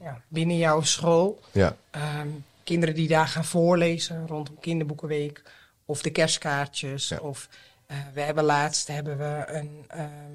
[0.00, 1.40] ja, binnen jouw school?
[1.52, 2.28] ja, Ehm,
[2.64, 5.42] kinderen die daar gaan voorlezen rondom kinderboekenweek
[5.84, 7.08] of de kerstkaartjes.
[7.08, 7.18] Ja.
[7.18, 7.48] Of
[7.86, 10.32] eh, we hebben laatst hebben we een ehm,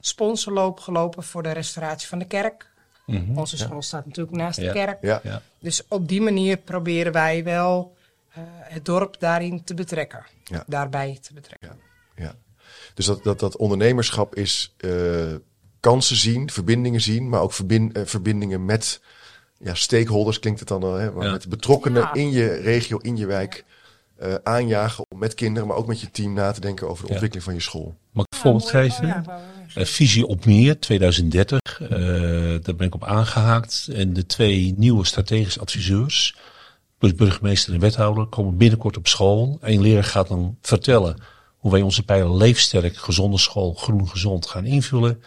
[0.00, 2.70] sponsorloop gelopen voor de restauratie van de kerk.
[3.06, 3.38] Mhm.
[3.38, 4.66] Onze school staat natuurlijk naast Ja.
[4.66, 4.98] de kerk.
[5.02, 5.20] ja.
[5.22, 5.42] Ja.
[5.58, 7.96] Dus op die manier proberen wij wel
[8.32, 10.24] eh, het dorp daarin te betrekken.
[10.44, 10.64] Ja.
[10.66, 11.80] Daarbij te betrekken.
[12.16, 12.34] ja.
[12.94, 15.34] Dus dat, dat, dat ondernemerschap is eh,
[15.82, 19.00] kansen zien, verbindingen zien, maar ook eh, verbindingen met
[19.58, 21.32] ja, stakeholders, klinkt het dan al, hè, maar Ja.
[21.32, 22.12] met betrokkenen Ja.
[22.14, 23.64] in je regio, in je wijk.
[24.18, 27.06] eh, aanjagen om met kinderen, maar ook met je team na te denken over de
[27.08, 27.12] Ja.
[27.12, 27.94] ontwikkeling van je school.
[28.12, 29.24] Mag ik een voorbeeld geven?
[29.28, 29.34] Oh,
[29.74, 31.80] Eh, visie op meer 2030.
[31.80, 31.90] eh,
[32.62, 33.88] daar ben ik op aangehaakt.
[33.92, 36.36] En de twee nieuwe strategische adviseurs,
[36.98, 39.58] plus burgemeester en wethouder, komen binnenkort op school.
[39.60, 41.16] Een leraar gaat dan vertellen
[41.56, 45.22] hoe wij onze pijler leefsterk, gezonde school, groen gezond gaan invullen.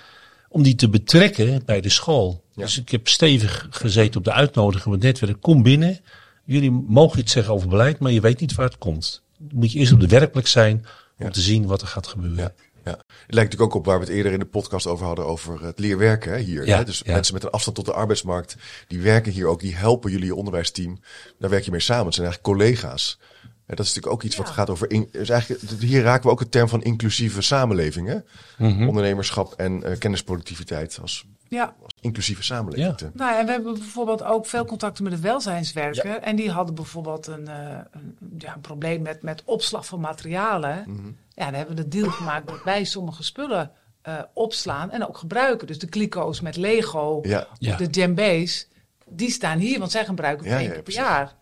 [0.55, 2.43] Om die te betrekken bij de school.
[2.53, 2.63] Ja.
[2.63, 5.41] Dus ik heb stevig gezeten op de uitnodiging van het netwerk.
[5.41, 5.99] Kom binnen.
[6.45, 9.23] Jullie mogen iets zeggen over beleid, maar je weet niet waar het komt.
[9.37, 10.85] Dan moet je eerst op de werkplek zijn
[11.17, 11.31] om Ja.
[11.31, 12.37] te zien wat er gaat gebeuren.
[12.37, 12.53] Ja,
[12.85, 12.91] ja.
[12.91, 15.63] Het lijkt natuurlijk ook op waar we het eerder in de podcast over hadden, over
[15.65, 16.67] het leerwerken hè, hier.
[16.67, 16.83] Ja, hè?
[16.83, 17.13] Dus ja.
[17.13, 18.55] mensen met een afstand tot de arbeidsmarkt,
[18.87, 20.99] die werken hier ook, die helpen jullie je onderwijsteam.
[21.39, 22.05] Daar werk je mee samen.
[22.05, 23.19] Het zijn eigenlijk collega's.
[23.65, 24.53] Hè, dat is natuurlijk ook iets wat Ja.
[24.53, 24.91] gaat over.
[24.91, 28.07] In, dus eigenlijk, hier raken we ook het term van inclusieve samenleving.
[28.07, 28.17] Hè?
[28.57, 28.87] Mhm.
[28.87, 32.87] Ondernemerschap en eh, kennisproductiviteit als, Ja, als inclusieve samenleving.
[32.89, 32.95] Ja.
[32.95, 36.17] te- nou ja, en we hebben bijvoorbeeld ook veel contacten met de welzijnswerker.
[36.19, 40.83] En die hadden bijvoorbeeld een, eh, een, ja, een probleem met, met opslag van materialen.
[40.87, 41.07] Mhm.
[41.33, 45.17] Ja, dan hebben we de deal gemaakt dat wij sommige spullen eh, opslaan en ook
[45.17, 45.67] gebruiken.
[45.67, 47.71] Dus de kliko's met Lego, Ja, Ja.
[47.71, 48.67] of de djembe's,
[49.09, 51.33] die staan hier, want zij gebruiken het Ja, één ja, keer per jaar.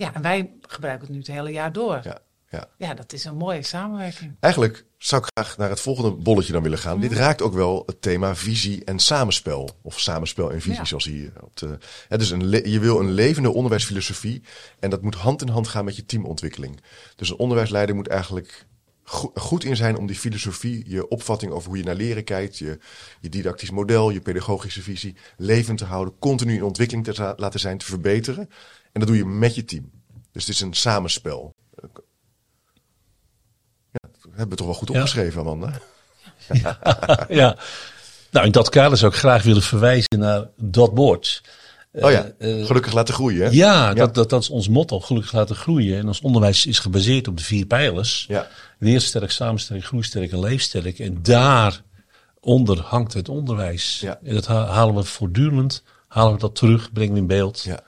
[0.00, 2.00] Ja, en wij gebruiken het nu het hele jaar door.
[2.02, 2.68] ja, ja.
[2.78, 4.36] Ja, dat is een mooie samenwerking.
[4.40, 7.00] Eigenlijk zou ik graag naar het volgende bolletje dan willen gaan.
[7.00, 9.70] Dit raakt ook wel het thema visie en samenspel.
[9.82, 10.84] Of samenspel en visie, Ja.
[10.84, 11.78] zoals hier op de.
[12.08, 14.42] Hè, dus een je wil een levende onderwijsfilosofie.
[14.78, 16.80] En dat moet hand in hand gaan met je teamontwikkeling.
[17.16, 18.66] Dus een onderwijsleider moet eigenlijk
[19.02, 22.58] go- goed in zijn om die filosofie, je opvatting over hoe je naar leren kijkt,
[22.58, 22.78] je,
[23.20, 27.78] je didactisch model, je pedagogische visie levend te houden, continu in ontwikkeling te laten zijn,
[27.78, 28.48] te verbeteren.
[28.92, 29.90] En dat doe je met je team.
[30.32, 31.54] Dus het is een samenspel.
[33.92, 34.94] Ja, dat hebben we toch wel goed Ja.
[34.94, 35.72] opgeschreven, Amanda?
[37.28, 37.56] ja.
[38.30, 41.42] Nou, in dat kader zou ik graag willen verwijzen naar dat bord.
[41.92, 43.42] Oh ja, Eh, eh, gelukkig laten groeien.
[43.44, 43.48] Hè?
[43.52, 45.98] ja, dat, dat, dat is ons motto, gelukkig laten groeien.
[45.98, 48.24] En ons onderwijs is gebaseerd op de vier pijlers.
[48.28, 48.48] Ja.
[48.78, 50.98] Leersterk, samensterk, groeisterk en leefsterk.
[50.98, 54.00] En daaronder hangt het onderwijs.
[54.00, 54.18] Ja.
[54.24, 57.80] En dat ha- halen we voortdurend, halen we dat terug, brengen we in beeld Ja.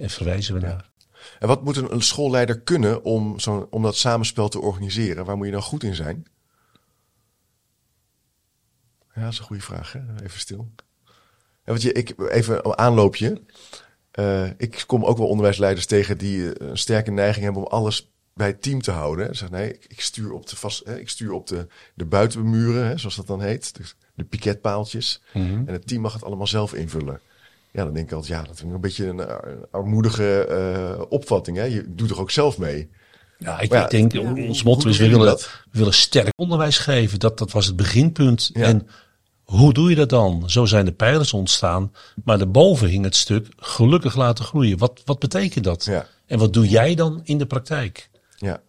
[0.00, 0.90] En verwijzen we naar.
[1.38, 5.24] En wat moet een, een schoolleider kunnen om, zo'n om dat samenspel te organiseren?
[5.24, 6.26] Waar moet je dan goed in zijn?
[9.14, 9.92] Ja, dat is een goede vraag.
[9.92, 10.00] Hè?
[10.22, 10.70] Even stil.
[11.64, 13.42] Want je, ik, even een aanloopje.
[14.10, 18.10] Eh, ik kom ook wel onderwijsleiders tegen die eh, een sterke neiging hebben om alles
[18.34, 19.26] bij het team te houden.
[19.26, 19.34] Hè.
[19.34, 22.98] Zeg, nee, ik, stuur op de, vast, hè, ik stuur op de, de buitenmuren, hè,
[22.98, 23.76] zoals dat dan heet.
[23.76, 25.22] Dus de piketpaaltjes.
[25.32, 27.20] En het team mag het allemaal zelf invullen.
[27.72, 31.56] Ja, dan denk ik altijd, ja, dat is een beetje een, een armoedige eh, opvatting.
[31.56, 31.64] Hè?
[31.64, 32.90] Je doet toch ook zelf mee?
[33.38, 34.32] Ja, ik, ja, ik denk, ja.
[34.32, 35.50] ons motto is, we willen, dat?
[35.70, 37.18] we willen sterk onderwijs geven.
[37.18, 38.50] Dat, dat was het beginpunt.
[38.52, 38.62] Ja.
[38.62, 38.88] En
[39.44, 40.50] hoe doe je dat dan?
[40.50, 41.92] Zo zijn de pijlers ontstaan.
[42.24, 44.78] Maar daarboven hing het stuk gelukkig laten groeien.
[44.78, 45.84] Wat, wat betekent dat?
[45.84, 46.06] Ja.
[46.26, 48.10] En wat doe jij dan in de praktijk?
[48.36, 48.60] Ja.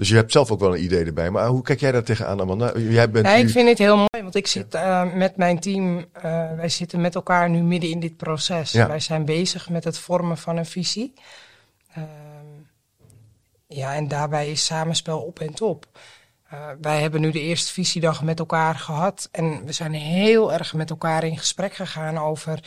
[0.00, 1.30] Dus je hebt zelf ook wel een idee erbij.
[1.30, 2.78] Maar hoe kijk jij daar tegenaan, Amanda?
[2.78, 6.04] Jij bent Ja, ik vind het heel mooi, want ik zit eh, met mijn team,
[6.12, 6.22] eh,
[6.56, 8.72] wij zitten met elkaar nu midden in dit proces.
[8.72, 8.88] Ja.
[8.88, 11.14] Wij zijn bezig met het vormen van een visie.
[11.94, 12.06] Ehm,
[13.66, 15.86] ja, en daarbij is samenspel op en top.
[16.48, 20.74] Eh, wij hebben nu de eerste visiedag met elkaar gehad en we zijn heel erg
[20.74, 22.60] met elkaar in gesprek gegaan over,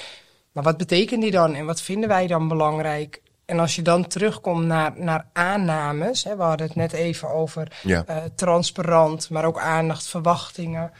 [0.51, 3.21] maar wat betekent die dan en wat vinden wij dan belangrijk?
[3.45, 7.71] En als je dan terugkomt naar, naar aannames, hè, we hadden het net even over
[7.83, 8.03] Ja.
[8.05, 10.91] eh, transparant, maar ook aandacht, verwachtingen.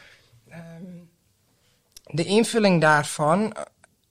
[0.50, 0.60] Ehm,
[2.04, 3.52] de invulling daarvan,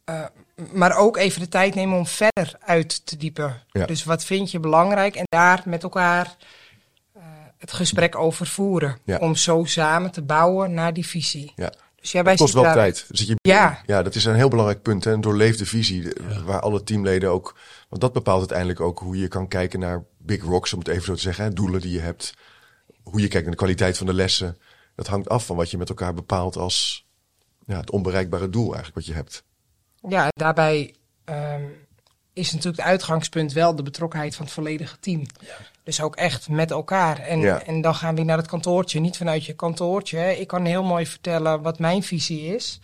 [0.05, 0.25] eh, eh,
[0.71, 3.61] maar ook even de tijd nemen om verder uit te diepen.
[3.71, 3.85] Ja.
[3.85, 6.35] Dus wat vind je belangrijk en daar met elkaar
[7.15, 7.21] eh,
[7.57, 8.97] het gesprek over voeren.
[9.03, 9.17] Ja.
[9.17, 11.51] Om zo samen te bouwen naar die visie.
[11.55, 11.71] Ja.
[11.95, 13.05] Dus ja, wij Het kost zitten wel daar- tijd.
[13.09, 13.79] Dus je, Ja.
[13.85, 15.03] ja, dat is een heel belangrijk punt.
[15.03, 15.11] Hè?
[15.11, 16.13] Een doorleefde visie,
[16.45, 17.55] waar alle teamleden ook...
[17.93, 21.03] Want dat bepaalt uiteindelijk ook hoe je kan kijken naar big rocks, om het even
[21.03, 21.43] zo te zeggen.
[21.43, 21.53] Hè?
[21.53, 22.33] Doelen die je hebt.
[23.03, 24.57] Hoe je kijkt naar de kwaliteit van de lessen.
[24.95, 27.05] Dat hangt af van wat je met elkaar bepaalt als
[27.65, 29.43] ja, het onbereikbare doel eigenlijk wat je hebt.
[30.09, 31.63] Ja, daarbij ehm,
[32.33, 35.25] is natuurlijk het uitgangspunt wel de betrokkenheid van het volledige team.
[35.83, 37.19] Dus ook echt met elkaar.
[37.19, 37.63] En, Ja.
[37.63, 40.17] en dan gaan we weer naar het kantoortje, niet vanuit je kantoortje.
[40.17, 40.29] hè.
[40.31, 42.79] Ik kan heel mooi vertellen wat mijn visie is.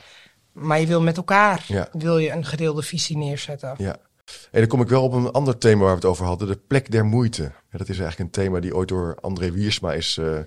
[0.52, 1.88] Maar je wil met elkaar Ja.
[1.92, 3.76] wil je een gedeelde visie neerzetten.
[3.78, 3.96] Ja.
[4.52, 6.48] En dan kom ik wel op een ander thema waar we het over hadden.
[6.48, 7.52] De plek der moeite.
[7.72, 10.40] Dat is eigenlijk een thema die ooit door André Wiersma is eh,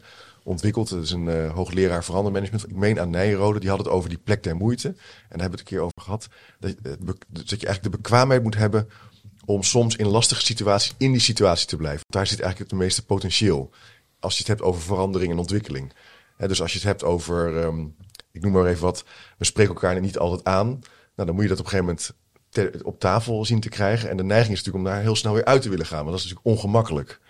[0.45, 0.89] ontwikkeld.
[0.89, 2.69] Dat is een eh, hoogleraar verandermanagement.
[2.69, 3.61] Ik meen aan Nijrode.
[3.61, 4.89] Die had het over die plek der moeite.
[4.89, 4.95] En
[5.29, 6.29] daar hebben we het een keer over gehad.
[6.59, 6.93] Dat, eh,
[7.29, 8.89] dat je eigenlijk de bekwaamheid moet hebben
[9.45, 12.05] om soms in lastige situaties in die situatie te blijven.
[12.09, 13.71] Daar zit eigenlijk het meeste potentieel.
[14.21, 15.93] Als je het hebt over verandering en ontwikkeling.
[16.37, 17.87] Dus als je het hebt over, ehm,
[18.33, 19.05] ik noem maar even wat,
[19.39, 20.69] we spreken elkaar niet altijd aan.
[21.15, 22.15] Nou, dan moet je dat op een gegeven moment
[22.53, 24.11] ter- op tafel zien te krijgen.
[24.11, 26.05] En de neiging is natuurlijk om daar heel snel weer uit te willen gaan.
[26.05, 27.21] Want dat is natuurlijk ongemakkelijk.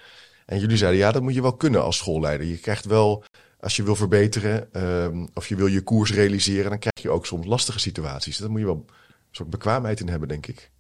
[0.46, 2.46] En jullie zeiden, ja, dat moet je wel kunnen als schoolleider.
[2.46, 3.24] Je krijgt wel,
[3.60, 7.26] als je wil verbeteren ehm, of je wil je koers realiseren, dan krijg je ook
[7.26, 8.36] soms lastige situaties.
[8.36, 8.94] Daar moet je wel een
[9.30, 10.70] soort bekwaamheid in hebben, denk ik.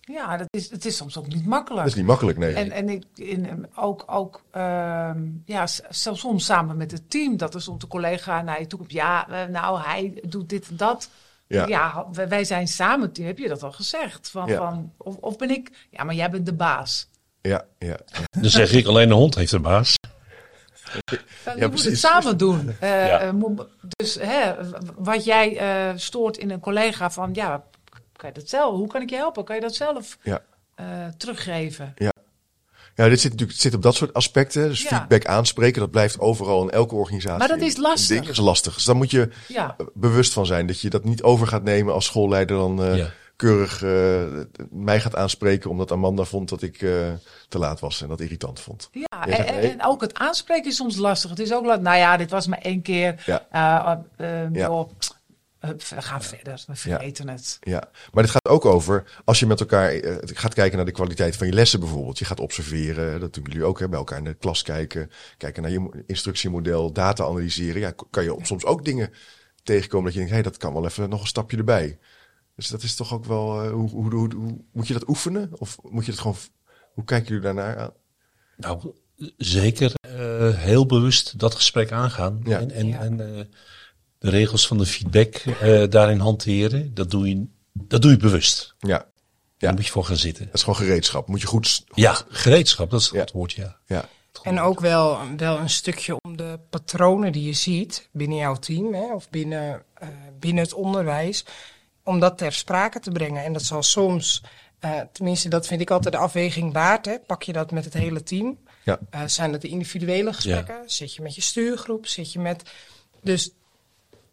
[0.00, 1.82] Ja, dat is, het is soms ook niet makkelijk.
[1.82, 2.54] Dat is niet makkelijk, nee.
[2.54, 7.62] En, en ik, in, ook, ook ehm, ja, soms samen met het team, dat er
[7.62, 8.92] soms de collega naar je toe komt.
[8.92, 11.10] Ja, eh, nou, hij doet dit en dat.
[11.48, 11.66] Ja.
[11.66, 14.30] Ja, wij zijn samen, heb je dat al gezegd?
[14.30, 14.56] Van, Ja.
[14.56, 17.08] van, of, of ben ik, ja, maar jij bent de baas.
[17.40, 17.96] Ja, ja.
[18.30, 19.94] Dan zeg ik alleen de hond heeft een baas.
[21.44, 22.76] Ja, je moet het samen doen.
[22.80, 23.20] Eh, Ja.
[23.20, 23.32] eh,
[23.88, 24.54] dus hè,
[24.96, 27.64] wat jij eh, stoort in een collega van, ja,
[28.16, 28.74] kan je dat zelf?
[28.76, 29.44] Hoe kan ik je helpen?
[29.44, 30.42] Kan je dat zelf Ja.
[30.74, 31.94] eh, teruggeven?
[32.96, 34.68] Ja, dit zit natuurlijk zit op dat soort aspecten.
[34.68, 34.88] Dus Ja.
[34.88, 37.38] feedback aanspreken, dat blijft overal in elke organisatie.
[37.38, 38.08] Maar dat is lastig.
[38.08, 38.20] ding.
[38.20, 38.74] Dat is lastig.
[38.74, 39.76] Dus daar moet je Ja.
[39.94, 40.66] bewust van zijn.
[40.66, 43.06] Dat je dat niet over gaat nemen als schoolleider dan eh, Ja.
[43.36, 44.22] keurig eh,
[44.70, 45.70] mij gaat aanspreken.
[45.70, 46.90] Omdat Amanda vond dat ik eh,
[47.48, 48.88] te laat was en dat irritant vond.
[48.92, 49.70] Ja, en, nee.
[49.70, 51.30] en ook het aanspreken is soms lastig.
[51.30, 51.84] Het is ook lastig.
[51.84, 53.22] Nou ja, dit was maar één keer.
[53.26, 54.04] Ja.
[55.68, 56.64] Eh, we gaan verder.
[56.66, 57.56] We vergeten het.
[57.60, 60.92] Ja, maar dit gaat ook over als je met elkaar eh, gaat kijken naar de
[60.92, 62.18] kwaliteit van je lessen bijvoorbeeld.
[62.18, 65.10] Je gaat observeren, dat doen jullie ook, hè, bij elkaar in de klas kijken.
[65.36, 67.80] Kijken naar je mo- instructiemodel, data analyseren.
[67.80, 69.10] Ja, kan je soms ook dingen
[69.62, 71.98] tegenkomen dat je denkt, hé, hey, dat kan wel even nog een stapje erbij.
[72.56, 75.50] Dus dat is toch ook wel, eh, hoe, hoe, hoe, hoe- moet je dat oefenen?
[75.58, 76.36] Of moet je dat gewoon,
[76.92, 77.90] hoe kijken jullie daarnaar aan?
[78.56, 78.92] Nou,
[79.36, 82.40] zeker eh, heel bewust dat gesprek aangaan.
[82.44, 82.58] Ja.
[82.60, 83.00] En, en, Ja.
[83.00, 83.44] en eh,
[84.18, 86.94] de regels van de feedback eh, daarin hanteren.
[86.94, 88.74] Dat doe je, dat doe je bewust.
[88.78, 88.88] Ja,
[89.58, 89.72] Daar Ja.
[89.72, 90.44] moet je voor gaan zitten.
[90.44, 91.28] dat is gewoon gereedschap.
[91.28, 93.20] Moet je goed, Ja, gereedschap, dat is Ja.
[93.20, 93.76] het woord, ja.
[93.86, 94.08] ja,
[94.42, 98.94] En ook wel, wel een stukje om de patronen die je ziet binnen jouw team
[98.94, 101.44] hè, of binnen, eh, binnen het onderwijs,
[102.04, 103.44] om dat ter sprake te brengen.
[103.44, 104.42] En dat zal soms,
[104.78, 107.94] eh, tenminste dat vind ik altijd de afweging waard, hè, pak je dat met het
[107.94, 108.58] hele team.
[108.84, 110.82] ja, Eh, zijn het de individuele gesprekken?
[110.86, 112.06] Zit je met je stuurgroep?
[112.06, 112.62] Zit je met.
[113.22, 113.50] Dus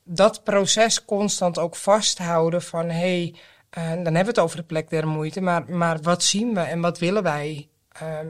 [0.03, 3.35] dat proces constant ook vasthouden van hé, hey,
[3.69, 6.59] eh, dan hebben we het over de plek der moeite, maar, maar wat zien we
[6.59, 7.67] en wat willen wij?
[7.91, 8.27] Ehm,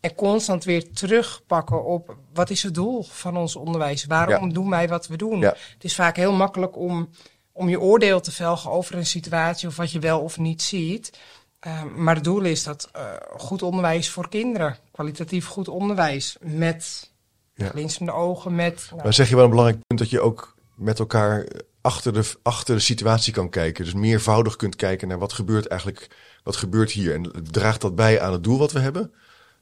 [0.00, 4.04] en constant weer terugpakken op wat is het doel van ons onderwijs?
[4.04, 4.52] Waarom Ja.
[4.52, 5.38] doen wij wat we doen?
[5.40, 5.48] Ja.
[5.72, 7.08] Het is vaak heel makkelijk om,
[7.52, 11.18] om je oordeel te velgen over een situatie of wat je wel of niet ziet.
[11.60, 13.02] Ehm, maar het doel is dat eh,
[13.36, 17.10] goed onderwijs voor kinderen, kwalitatief goed onderwijs, met
[17.54, 17.68] Ja.
[17.68, 18.86] glinsterende ogen, met...
[18.90, 21.46] nou, Maar zeg je wel een belangrijk punt dat je ook met elkaar
[21.80, 23.84] achter de, achter de situatie kan kijken.
[23.84, 26.08] Dus meervoudig kunt kijken naar wat gebeurt eigenlijk,
[26.42, 27.14] wat gebeurt hier.
[27.14, 29.12] En draagt dat bij aan het doel wat we hebben?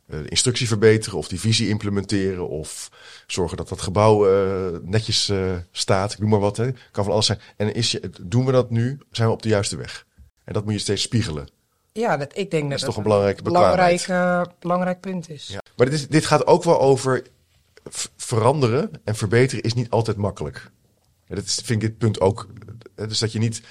[0.07, 2.91] Eh, de instructie verbeteren of die visie implementeren of
[3.27, 6.13] zorgen dat dat gebouw eh, netjes eh, staat.
[6.13, 6.71] Ik noem maar wat, hè.
[6.91, 7.41] kan van alles zijn.
[7.57, 8.99] En is je, doen we dat nu?
[9.11, 10.07] Zijn we op de juiste weg?
[10.45, 11.49] En dat moet je steeds spiegelen.
[11.93, 14.07] ja, dat, ik denk dat is dat toch een belangrijke belangrijk,
[14.59, 15.49] belangrijk punt is.
[15.49, 15.63] Ja.
[15.77, 17.23] Maar dit, is, dit gaat ook wel over
[18.17, 20.71] veranderen en verbeteren is niet altijd makkelijk.
[21.29, 22.49] Dat vind ik dit punt ook.
[22.95, 23.63] Dus dat je niet,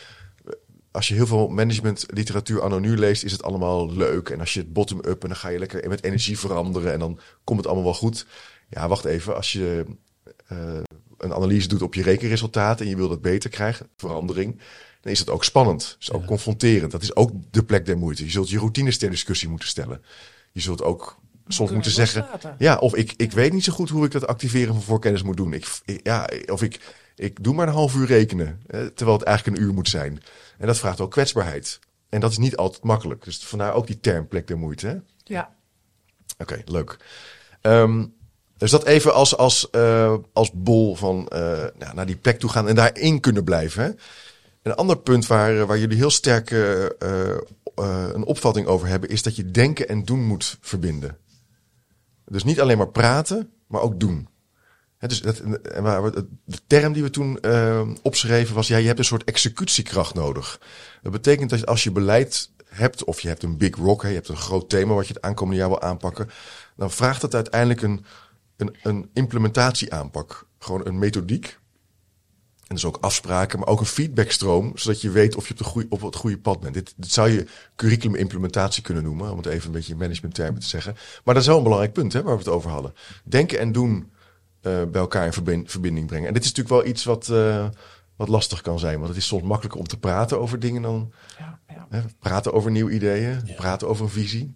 [0.91, 4.29] als je heel veel managementliteratuur anno nu leest, is het allemaal leuk.
[4.29, 7.19] En als je het bottom-up en dan ga je lekker met energie veranderen en dan
[7.43, 8.25] komt het allemaal wel goed.
[8.69, 9.35] Ja, wacht even.
[9.35, 9.85] Als je
[10.47, 10.79] eh,
[11.17, 14.59] een analyse doet op je rekenresultaten en je wil dat beter krijgen, verandering,
[15.01, 15.95] dan is het ook spannend.
[15.99, 16.91] Is ook confronterend.
[16.91, 18.23] Dat is ook de plek der moeite.
[18.25, 20.01] Je zult je routines ter discussie moeten stellen.
[20.51, 24.05] Je zult ook soms moeten zeggen, ja, of ik, ik weet niet zo goed hoe
[24.05, 25.53] ik dat activeren van voorkennis moet doen.
[25.53, 26.79] Ik, ik- ja, of ik,
[27.15, 30.21] ik doe maar een half uur rekenen, eh, terwijl het eigenlijk een uur moet zijn.
[30.57, 31.79] En dat vraagt ook kwetsbaarheid.
[32.09, 33.23] En dat is niet altijd makkelijk.
[33.23, 34.87] Dus vandaar ook die term plek der moeite.
[34.87, 34.95] hè?
[35.23, 35.55] Ja.
[36.37, 36.97] Oké, leuk.
[38.63, 41.39] Dus dat even als, als, uh, als bol van uh,
[41.77, 43.83] nou, naar die plek toe gaan en daarin kunnen blijven.
[43.83, 43.91] Hè?
[44.61, 46.85] Een ander punt waar, waar jullie heel sterk uh,
[48.13, 51.17] een opvatting over hebben, is dat je denken en doen moet verbinden.
[52.25, 54.27] Dus niet alleen maar praten, maar ook doen.
[55.07, 55.37] Dus dat,
[56.45, 57.39] de term die we toen
[58.01, 60.59] opschreven was, ja, je hebt een soort executiekracht nodig.
[61.01, 64.27] Dat betekent dat als je beleid hebt, of je hebt een big rock, je hebt
[64.27, 66.29] een groot thema wat je het aankomende jaar wil aanpakken,
[66.75, 68.05] dan vraagt het uiteindelijk een,
[68.57, 70.47] een, een implementatieaanpak.
[70.59, 71.61] Gewoon een methodiek.
[72.67, 75.85] En dus ook afspraken, maar ook een feedbackstroom, zodat je weet of je op, de
[75.89, 76.73] op het goede pad bent.
[76.73, 80.95] Dit, zou je curriculum-implementatie kunnen noemen, om het even een beetje in managementtermen te zeggen.
[81.23, 82.93] Maar dat is wel een belangrijk punt hè, waar we het over hadden.
[83.23, 84.11] Denken en doen
[84.63, 86.27] bij elkaar in verbinding brengen.
[86.27, 87.67] En dit is natuurlijk wel iets wat, uh,
[88.15, 91.13] wat lastig kan zijn, want het is soms makkelijker om te praten over dingen dan
[91.37, 91.87] ja, ja.
[91.89, 93.53] Hè, praten over nieuwe ideeën, ja.
[93.55, 94.55] praten over een visie.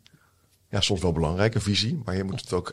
[0.70, 2.72] Ja, soms wel belangrijk, een visie, maar je moet het ook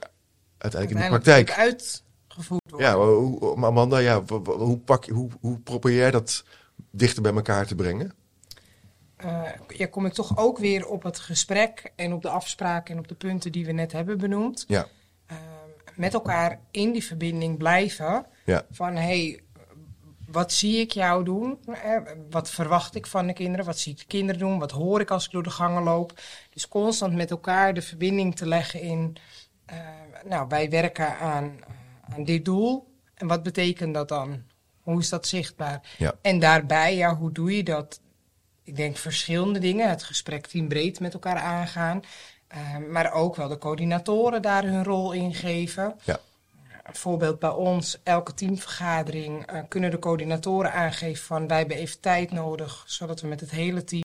[0.58, 2.88] uiteindelijk in de praktijk uitgevoerd worden.
[2.88, 6.44] Ja, hoe, Amanda, ja, hoe, pak, hoe, hoe probeer jij dat
[6.90, 8.14] dichter bij elkaar te brengen?
[9.24, 13.00] Uh, ja, kom ik toch ook weer op het gesprek en op de afspraken en
[13.00, 14.64] op de punten die we net hebben benoemd.
[14.68, 14.86] Ja.
[15.96, 18.26] Met elkaar in die verbinding blijven.
[18.44, 18.66] Ja.
[18.70, 19.44] Van hey,
[20.34, 21.58] wat zie ik jou doen?
[22.30, 23.66] Wat verwacht ik van de kinderen?
[23.66, 24.58] Wat zie ik de kinderen doen?
[24.58, 26.20] Wat hoor ik als ik door de gangen loop?
[26.50, 29.16] Dus constant met elkaar de verbinding te leggen in.
[29.72, 29.78] Uh,
[30.24, 31.58] nou, wij werken aan,
[32.14, 32.92] aan dit doel.
[33.14, 34.42] En wat betekent dat dan?
[34.80, 35.80] Hoe is dat zichtbaar?
[35.98, 36.14] Ja.
[36.22, 38.00] En daarbij, ja, hoe doe je dat?
[38.62, 39.88] Ik denk verschillende dingen.
[39.88, 42.02] Het gesprek teambreed met elkaar aangaan.
[42.54, 45.94] Uh, maar ook wel de coördinatoren daar hun rol in geven.
[46.04, 46.20] Ja.
[46.84, 52.00] Een voorbeeld bij ons, elke teamvergadering uh, kunnen de coördinatoren aangeven van wij hebben even
[52.00, 54.02] tijd nodig, zodat we met het hele team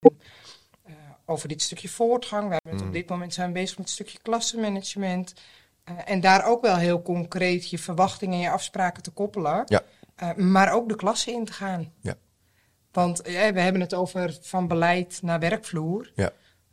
[0.87, 0.93] uh,
[1.25, 2.87] over dit stukje voortgang, we hebben het Mm.
[2.87, 5.33] op dit moment zijn bezig met een stukje klassenmanagement,
[5.89, 9.83] uh, en daar ook wel heel concreet je verwachtingen en je afspraken te koppelen, Ja.
[10.35, 11.93] Maar ook de klassen in te gaan.
[12.01, 12.15] Ja.
[12.91, 13.31] Want we
[13.61, 16.11] hebben het over van beleid naar werkvloer.
[16.15, 16.31] Ja.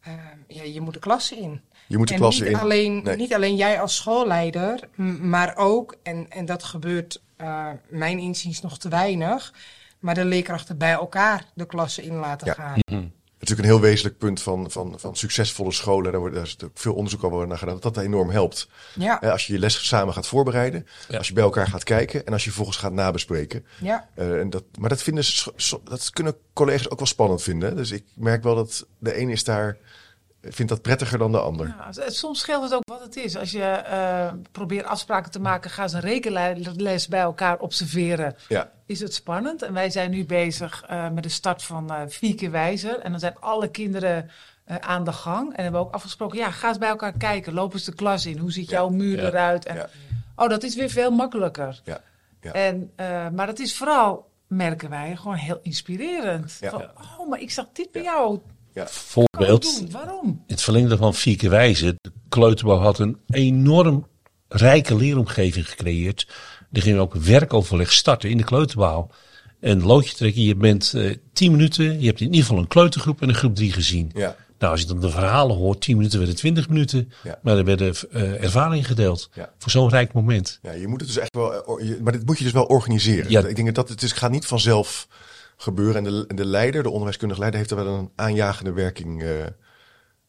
[0.09, 0.13] Uh,
[0.47, 1.61] ja, je moet de klassen in.
[1.87, 2.61] Je moet de en klassen niet in.
[2.61, 3.17] Alleen, Nee.
[3.17, 4.81] Niet alleen jij als schoolleider,
[5.21, 9.53] maar ook, en, en dat gebeurt uh, mijn inziens nog te weinig,
[9.99, 12.53] maar de leerkrachten bij elkaar de klassen in laten Ja.
[12.55, 13.13] gaan.
[13.49, 16.11] Natuurlijk een heel wezenlijk punt van, van, van succesvolle scholen.
[16.11, 17.79] Daar, wordt, daar is natuurlijk veel onderzoek al naar gedaan.
[17.81, 18.69] Dat dat enorm helpt.
[18.95, 20.87] Ja, Eh, Als je je les samen gaat voorbereiden.
[21.09, 21.19] Ja.
[21.19, 22.27] Als je bij elkaar gaat kijken.
[22.27, 23.65] En als je vervolgens gaat nabespreken.
[23.81, 24.09] ja.
[24.15, 25.25] Eh, en dat, maar dat, vinden,
[25.85, 27.77] dat kunnen collega's ook wel spannend vinden.
[27.77, 29.77] Dus ik merk wel dat de een is daar,
[30.49, 31.75] vindt dat prettiger dan de ander.
[31.93, 33.37] Ja, soms scheelt het ook wat het is.
[33.37, 38.37] Als je eh, probeert afspraken te maken, ga eens een rekenles bij elkaar observeren.
[38.49, 39.63] Ja, Is het spannend?
[39.63, 42.99] En wij zijn nu bezig eh, met de start van vier keer wijzer.
[43.01, 44.31] En dan zijn alle kinderen
[44.81, 45.57] aan de gang.
[45.57, 47.53] En hebben we ook afgesproken, ja, ga eens bij elkaar kijken.
[47.53, 48.39] Loop eens de klas in.
[48.39, 49.27] Hoe ziet jouw muur Ja.
[49.27, 49.65] eruit?
[49.67, 49.91] En.
[50.37, 51.81] Oh, dat is weer veel makkelijker.
[51.85, 52.01] ja,
[52.41, 52.53] ja.
[52.53, 52.93] En,
[53.35, 56.57] maar het is vooral, merken wij, gewoon heel inspirerend.
[56.61, 56.71] Ja.
[56.71, 58.39] Van, oh, maar ik zag dit bij jou.
[58.85, 59.83] Kan Voorbeeld.
[59.91, 60.27] Waarom?
[60.27, 61.99] in het verlengde van vier keer wijzen.
[62.01, 64.07] De kleuterbouw had een enorm
[64.49, 66.29] rijke leeromgeving gecreëerd.
[66.73, 69.11] Er ging ook werkoverleg starten in de kleuterbouw.
[69.61, 72.01] En loodje trekken, je bent eh, tien minuten.
[72.01, 74.11] Je hebt in ieder geval een kleutergroep en een groep drie gezien.
[74.15, 77.13] ja, Nou, als je dan de verhalen hoort, 10 minuten werden 20 minuten.
[77.25, 77.39] Ja.
[77.43, 79.29] Maar er werden eh ervaringen gedeeld.
[79.35, 79.53] Ja.
[79.59, 80.59] Voor zo'n rijk moment.
[80.63, 82.53] ja, je moet het dus echt wel, eh, or- je- maar dit moet je dus
[82.53, 83.31] wel organiseren.
[83.31, 83.47] Ja.
[83.47, 85.09] Ik denk dat het, is, gaat niet vanzelf
[85.57, 85.97] gebeuren.
[85.97, 89.31] En de, en de leider, de onderwijskundige leider, heeft er wel een aanjagende werking eh,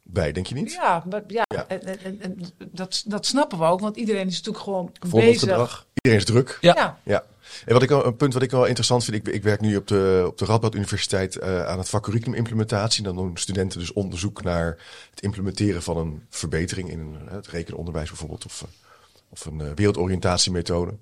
[0.03, 0.71] bij, denk je niet?
[0.71, 1.43] Ja, maar, ja.
[1.47, 1.67] Ja.
[1.67, 2.37] En, en, en- en
[2.71, 5.09] dat, dat snappen we ook, want iedereen is natuurlijk gewoon bezig.
[5.09, 5.85] Voorbeeldgedrag.
[5.93, 6.57] Iedereen is druk.
[6.61, 6.73] Ja.
[6.75, 6.99] Ja.
[7.03, 7.23] Ja.
[7.65, 9.87] En wat ik een punt wat ik wel interessant vind, ik, ik werk nu op
[9.87, 13.03] de, op de Radboud Universiteit eh, aan het vak curriculumimplementatie.
[13.03, 14.77] Dan doen studenten dus onderzoek naar
[15.09, 18.65] het implementeren van een verbetering in een, eh, het rekenonderwijs bijvoorbeeld, of,
[19.29, 20.93] of een eh, wereldoriëntatiemethode.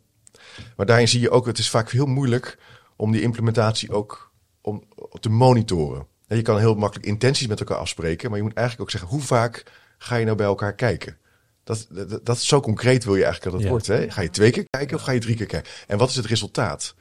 [0.76, 2.58] Maar daarin zie je ook, het is vaak heel moeilijk
[2.96, 4.32] om die implementatie ook
[4.62, 4.84] om,
[5.20, 6.08] te monitoren.
[6.28, 9.18] En je kan heel makkelijk intenties met elkaar afspreken, maar je moet eigenlijk ook zeggen,
[9.18, 9.64] hoe vaak
[9.98, 11.18] ga je nou bij elkaar kijken?
[11.64, 11.88] Dat,
[12.24, 13.70] dat, zo concreet wil je eigenlijk dat het Ja.
[13.70, 13.88] wordt.
[13.88, 14.12] Hè?
[14.12, 15.72] Ga je twee keer kijken of ga je drie keer kijken?
[15.88, 16.96] En wat is het resultaat?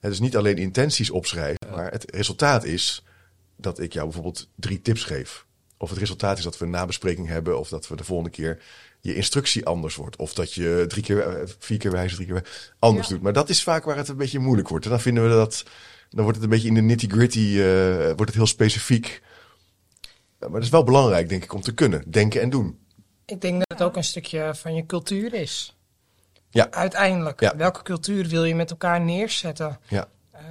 [0.00, 3.04] Het is niet alleen intenties opschrijven, maar het resultaat is
[3.56, 5.46] dat ik jou bijvoorbeeld drie tips geef.
[5.78, 8.62] Of het resultaat is dat we een nabespreking hebben, of dat we de volgende keer
[9.06, 10.16] je instructie anders wordt.
[10.16, 13.12] Of dat je drie keer, eh, vier keer wijzen, drie keer anders Ja.
[13.14, 13.22] doet.
[13.22, 14.84] Maar dat is vaak waar het een beetje moeilijk wordt.
[14.84, 15.64] En dan vinden we dat,
[16.10, 17.56] dan wordt het een beetje in de nitty gritty,
[18.04, 19.22] wordt het heel specifiek.
[20.38, 22.78] Maar dat is wel belangrijk, denk ik, om te kunnen denken en doen.
[23.26, 25.76] Ik denk dat het ook een stukje van je cultuur is.
[26.50, 26.70] Ja.
[26.70, 27.40] Uiteindelijk.
[27.40, 27.56] Ja.
[27.56, 29.78] Welke cultuur wil je met elkaar neerzetten?
[29.88, 30.44] Ja, Ehm,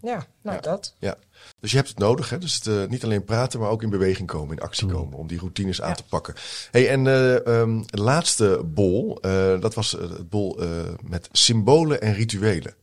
[0.00, 0.62] Ja, nou Ja.
[0.62, 0.94] dat.
[0.98, 1.16] Ja.
[1.60, 2.30] Dus je hebt het nodig.
[2.30, 2.38] Hè?
[2.38, 5.18] Dus het, eh, niet alleen praten, maar ook in beweging komen, in actie komen.
[5.18, 5.94] Om die routines aan Ja.
[5.94, 6.34] te pakken.
[6.70, 10.68] Hey, en eh, ehm, de laatste bol, eh, dat was het bol eh,
[11.04, 12.74] met symbolen en rituelen.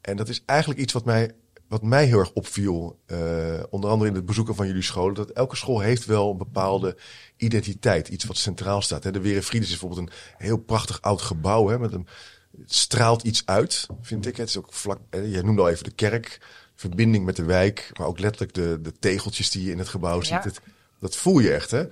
[0.00, 1.30] En dat is eigenlijk iets wat mij,
[1.68, 2.98] wat mij heel erg opviel.
[3.06, 5.14] eh, onder andere in het bezoeken van jullie scholen.
[5.14, 6.96] Dat elke school heeft wel een bepaalde
[7.36, 8.08] identiteit.
[8.08, 9.04] Iets wat centraal staat.
[9.04, 9.10] Hè?
[9.12, 11.68] De Werenfriedens is bijvoorbeeld een heel prachtig oud gebouw.
[11.68, 11.78] Hè?
[11.78, 12.06] Met een,
[12.60, 14.36] het straalt iets uit, vind ik.
[14.36, 14.98] Het is ook vlak.
[15.10, 16.40] eh, Je noemde al even de kerk.
[16.76, 17.90] Verbinding met de wijk.
[17.98, 20.24] Maar ook letterlijk de, de tegeltjes die je in het gebouw Ja.
[20.24, 20.44] ziet.
[20.44, 20.60] Het,
[21.00, 21.70] dat voel je echt.
[21.70, 21.84] Hè?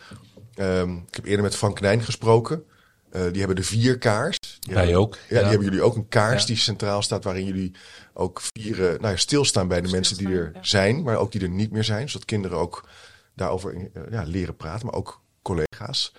[0.54, 2.64] Ehm, ik heb eerder met Frank Knijn gesproken.
[3.10, 4.38] Eh, die hebben de vier kaars.
[4.60, 5.14] Die Wij hebben- ook.
[5.28, 6.46] Ja, die hebben jullie ook een kaars Ja.
[6.46, 7.24] die centraal staat.
[7.24, 7.72] Waarin jullie
[8.14, 10.58] ook vieren, nou ja, stilstaan bij de mensen die er ja.
[10.62, 11.02] zijn.
[11.02, 12.08] Maar ook die er niet meer zijn.
[12.10, 12.88] Zodat kinderen ook
[13.34, 14.86] daarover eh, ja, leren praten.
[14.86, 16.12] Maar ook collega's.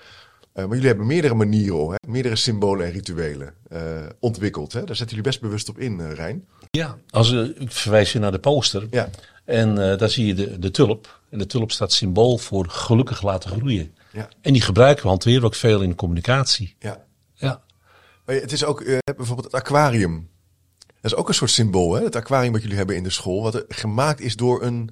[0.54, 2.10] Eh, maar jullie hebben meerdere manieren, hoor, hè?
[2.12, 4.74] meerdere symbolen en rituelen eh, ontwikkeld.
[4.74, 4.80] Hè?
[4.84, 6.48] Daar zetten jullie best bewust op in, Rijn.
[6.78, 8.88] Ja, als, eh, ik verwijs je naar de poster.
[8.92, 9.10] Ja,
[9.46, 11.20] En eh, daar zie je de, de tulp.
[11.30, 13.96] En de tulp staat symbool voor gelukkig laten groeien.
[14.12, 16.76] ja, En die gebruiken we, hanteren ook veel in de communicatie.
[16.80, 17.02] ja.
[17.36, 17.62] Ja,
[18.26, 20.30] Maar het is ook eh, bijvoorbeeld het aquarium.
[21.02, 22.04] Dat is ook een soort symbool, hè?
[22.04, 23.42] Het aquarium wat jullie hebben in de school.
[23.42, 24.90] Wat er gemaakt is door een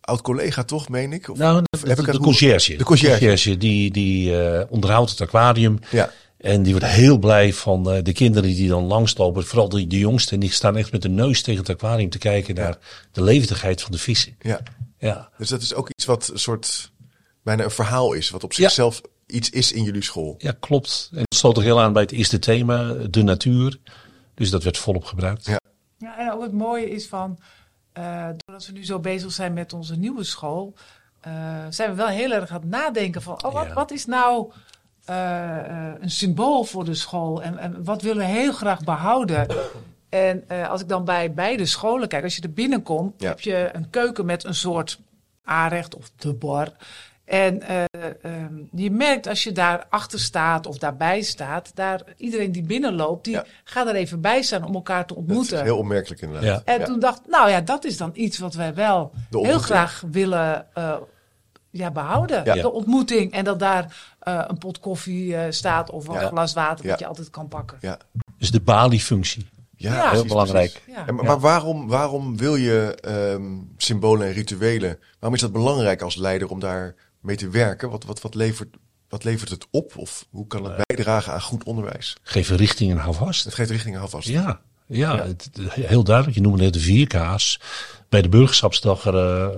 [0.00, 1.28] oud collega, toch, meen ik?
[1.30, 2.76] Of, nou, de, heb ik de, het- conciërge.
[2.76, 3.56] De conciërge.
[3.56, 4.32] die, die
[4.68, 5.78] onderhoudt het aquarium.
[5.90, 9.46] Ja, En die wordt heel blij van eh, de kinderen die dan langslopen.
[9.46, 10.34] Vooral de, de jongsten.
[10.34, 12.78] En die staan echt met de neus tegen het aquarium te kijken naar
[13.12, 14.36] de levendigheid van de vissen.
[14.40, 14.60] ja.
[15.00, 16.92] Ja, Dus dat is ook iets wat een soort
[17.42, 18.30] bijna een verhaal is.
[18.30, 20.34] Wat op zichzelf iets is in jullie school.
[20.38, 21.08] ja klopt.
[21.12, 23.78] En het sloot toch heel aan bij het eerste thema, de natuur.
[24.34, 25.46] Dus dat werd volop gebruikt.
[25.46, 25.60] Ja.
[25.98, 27.38] Ja, en ook het mooie is van,
[27.92, 30.74] eh, doordat we nu zo bezig zijn met onze nieuwe school,
[31.20, 31.32] eh,
[31.70, 33.74] zijn we wel heel erg aan het nadenken van, oh, wat, Ja.
[33.74, 34.52] wat is nou
[36.00, 39.46] een symbool voor de school en, en wat willen we heel graag behouden?
[40.08, 43.28] En eh, als ik dan bij beide scholen kijk, als je er binnenkomt, Ja.
[43.28, 45.00] heb je een keuken met een soort
[45.44, 46.68] aanrecht of de bar.
[47.24, 47.84] En eh,
[48.22, 53.24] ehm, je merkt als je daar achter staat of daarbij staat, daar, iedereen die binnenloopt,
[53.24, 53.44] die Ja.
[53.64, 55.56] gaat er even bij staan om elkaar te Dat ontmoeten.
[55.56, 56.62] is heel opmerkelijk inderdaad.
[56.66, 56.72] Ja.
[56.72, 56.84] En Ja.
[56.84, 60.66] toen dacht ik, nou ja, dat is dan iets wat wij wel heel graag willen
[60.74, 60.96] eh,
[61.70, 62.44] ja, behouden.
[62.44, 62.54] Ja.
[62.54, 66.28] De ontmoeting en dat daar eh, een pot koffie eh, staat of een Ja.
[66.28, 66.90] glas water Ja.
[66.90, 67.78] dat je altijd kan pakken.
[67.80, 67.98] Ja,
[68.38, 69.46] Dus de balie-functie.
[69.76, 70.80] ja, precies, Heel belangrijk.
[70.84, 71.02] precies.
[71.06, 73.42] En, maar waarom, waarom wil je ehm,
[73.76, 74.98] symbolen en rituelen?
[75.18, 77.90] Waarom is dat belangrijk als leider om daar mee te werken?
[77.90, 78.76] Wat, wat, wat, levert,
[79.08, 79.92] wat levert het op?
[79.96, 82.16] Of hoe kan het bijdragen aan goed onderwijs?
[82.22, 83.44] Geef een richting en hou vast.
[83.44, 84.28] Het geeft richting aan vast.
[84.28, 85.26] Ja, ja, Ja.
[85.26, 86.36] Het, heel duidelijk.
[86.36, 87.60] Je noemde net de vierka's.
[88.08, 89.48] Bij de burgerschapsdag eh,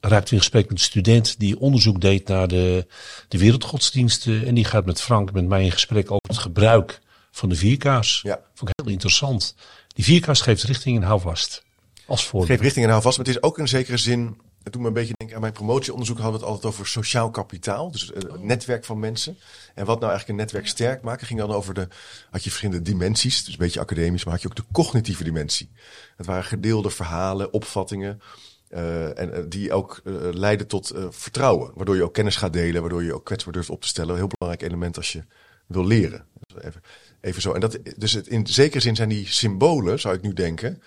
[0.00, 2.86] raakte in gesprek met een student die onderzoek deed naar de,
[3.28, 4.46] de wereldgodsdiensten.
[4.46, 8.20] En die gaat met Frank, met mij in gesprek over het gebruik van de vierka's.
[8.22, 8.40] Ja.
[8.54, 9.54] Vond ik heel interessant.
[9.88, 11.64] Die vierka's geeft richting en hou vast.
[12.06, 12.50] Als Het voorbeeld.
[12.50, 13.16] geeft richting en hou vast.
[13.16, 14.40] Maar het is ook in zekere zin.
[14.62, 16.18] Het doet me een beetje denken aan mijn promotieonderzoek.
[16.18, 17.90] Hadden we het altijd over sociaal kapitaal.
[17.90, 19.38] Dus eh, het netwerk van mensen.
[19.74, 21.26] En wat nou eigenlijk een netwerk sterk maken.
[21.26, 21.88] Ging dan over de.
[22.30, 23.44] Had je verschillende dimensies.
[23.44, 24.24] Dus een beetje academisch.
[24.24, 25.70] Maar had je ook de cognitieve dimensie.
[26.16, 28.20] Het waren gedeelde verhalen, opvattingen.
[28.68, 31.70] Eh, en eh, die ook eh, leiden tot vertrouwen.
[31.74, 32.80] Waardoor je ook kennis gaat delen.
[32.80, 34.10] Waardoor je ook kwetsbaar durft op te stellen.
[34.10, 35.24] Een heel belangrijk element als je
[35.66, 36.26] wil leren.
[36.58, 36.82] Even,
[37.20, 37.52] even zo.
[37.52, 40.82] En dat, dus het, in zekere zin zijn die symbolen, zou ik nu denken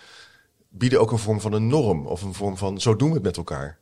[0.70, 3.22] bieden ook een vorm van een norm of een vorm van zo doen we het
[3.22, 3.78] met elkaar.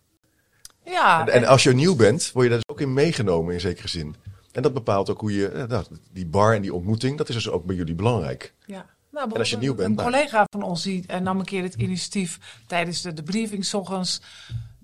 [0.84, 3.60] Ja, En, en als je nieuw bent, word je daar dus ook in meegenomen in
[3.60, 4.16] zekere zin.
[4.52, 7.50] En dat bepaalt ook hoe je, nou, die bar en die ontmoeting, dat is dus
[7.50, 8.54] ook bij jullie belangrijk.
[8.66, 8.86] Ja.
[9.10, 10.10] Nou, En als je nieuw bent, Een nou.
[10.10, 14.20] collega van ons die nam een keer het initiatief tijdens de, de briefing 's ochtends.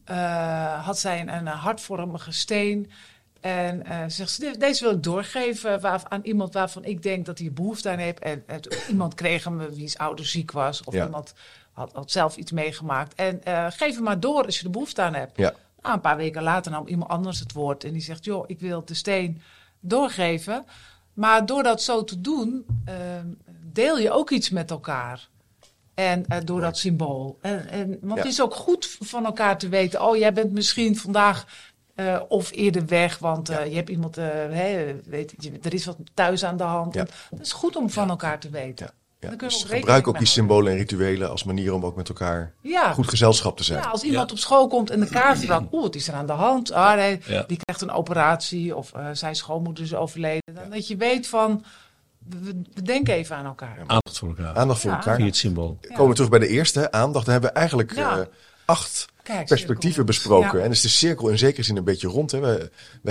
[0.04, 2.90] eh, had zij een, een hartvormige steen.
[3.40, 7.26] En eh, zegt ze, "Dit- deze wil ik doorgeven waar, aan iemand waarvan ik denk
[7.26, 8.18] dat hij behoefte aan heeft.
[8.18, 8.44] En,
[8.88, 10.84] iemand kreeg hem wie's ouder ziek was.
[10.84, 11.04] Of Ja.
[11.04, 11.34] iemand
[11.72, 13.14] had, had zelf iets meegemaakt.
[13.14, 15.36] En eh, geef hem maar door als je er behoefte aan hebt.
[15.36, 18.44] Ja, Nou, een paar weken later nam iemand anders het woord en die zegt: Joh,
[18.46, 19.42] ik wil de steen
[19.80, 20.64] doorgeven.
[21.14, 23.26] Maar door dat zo te doen, ehm,
[23.72, 25.28] deel je ook iets met elkaar.
[25.94, 27.38] En eh, door dat symbool.
[27.40, 28.22] En, en, want Ja.
[28.22, 31.46] het is ook goed van elkaar te weten: Oh, jij bent misschien vandaag
[31.94, 35.96] eh, of eerder weg, want eh, je hebt iemand, hè, weet je, er is wat
[36.14, 36.94] thuis aan de hand.
[36.94, 37.00] Ja.
[37.00, 38.90] En Het is goed om van elkaar te weten.
[39.30, 42.92] Ja, Dus gebruik ook die symbolen en rituelen als manier om ook met elkaar Ja.
[42.92, 43.82] goed gezelschap te zijn.
[43.82, 46.26] Ja, als iemand op school komt en de kaart vraagt, oeh, wat is er aan
[46.26, 46.72] de hand?
[46.72, 47.44] Ah, nee, Ja.
[47.46, 50.54] die krijgt een operatie of eh, zijn schoonmoeder is overleden.
[50.54, 51.64] Dan dat je weet van,
[52.28, 53.76] we, we denken even aan elkaar.
[53.86, 54.54] Aandacht voor elkaar.
[54.56, 54.96] Aandacht voor Ja.
[54.96, 55.16] elkaar.
[55.16, 55.78] Via het symbool.
[55.88, 57.24] Komen we terug bij de eerste, hè, aandacht.
[57.24, 58.18] Dan hebben we eigenlijk Ja.
[58.18, 58.24] eh,
[58.64, 60.04] acht Kijk, perspectieven cirkel.
[60.04, 60.58] besproken.
[60.58, 60.64] Ja.
[60.64, 62.30] En is de cirkel in zekere zin een beetje rond.
[62.30, 62.40] Hè.
[62.40, 62.60] We, we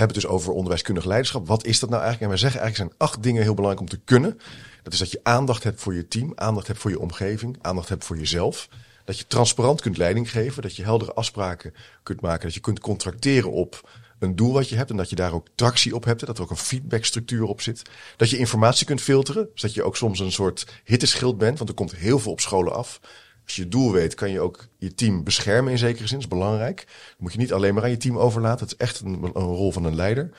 [0.02, 1.46] het dus over onderwijskundig leiderschap.
[1.46, 2.32] Wat is dat nou eigenlijk?
[2.32, 4.40] En we zeggen eigenlijk zijn acht dingen heel belangrijk om te kunnen.
[4.84, 7.88] Dat is dat je aandacht hebt voor je team, aandacht hebt voor je omgeving, aandacht
[7.88, 8.68] hebt voor jezelf.
[9.04, 12.80] Dat je transparant kunt leiding geven, dat je heldere afspraken kunt maken, dat je kunt
[12.80, 16.26] contracteren op een doel wat je hebt en dat je daar ook tractie op hebt,
[16.26, 17.82] dat er ook een feedbackstructuur op zit.
[18.16, 21.70] Dat je informatie kunt filteren, dus dat je ook soms een soort hitteschild bent, want
[21.70, 23.00] er komt heel veel op scholen af.
[23.44, 26.18] Als je het doel weet, kan je ook je team beschermen in zekere zin.
[26.18, 26.86] Dat is belangrijk.
[27.18, 28.66] Moet je niet alleen maar aan je team overlaten.
[28.66, 30.30] Het is echt een, rol van een leider.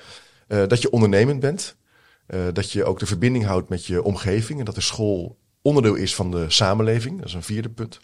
[0.47, 1.75] Uh, dat je ondernemend bent.
[2.27, 4.59] Uh, dat je ook de verbinding houdt met je omgeving.
[4.59, 7.17] En dat de school onderdeel is van de samenleving.
[7.17, 7.99] Dat is een vierde punt.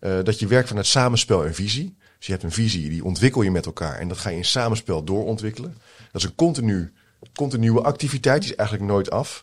[0.00, 1.96] Uh, dat je werkt vanuit samenspel en visie.
[2.16, 3.98] Dus je hebt een visie, die ontwikkel je met elkaar.
[3.98, 5.76] En dat ga je in samenspel doorontwikkelen.
[6.12, 6.92] Dat is een continu,
[7.34, 9.42] continue activiteit, die is eigenlijk nooit af.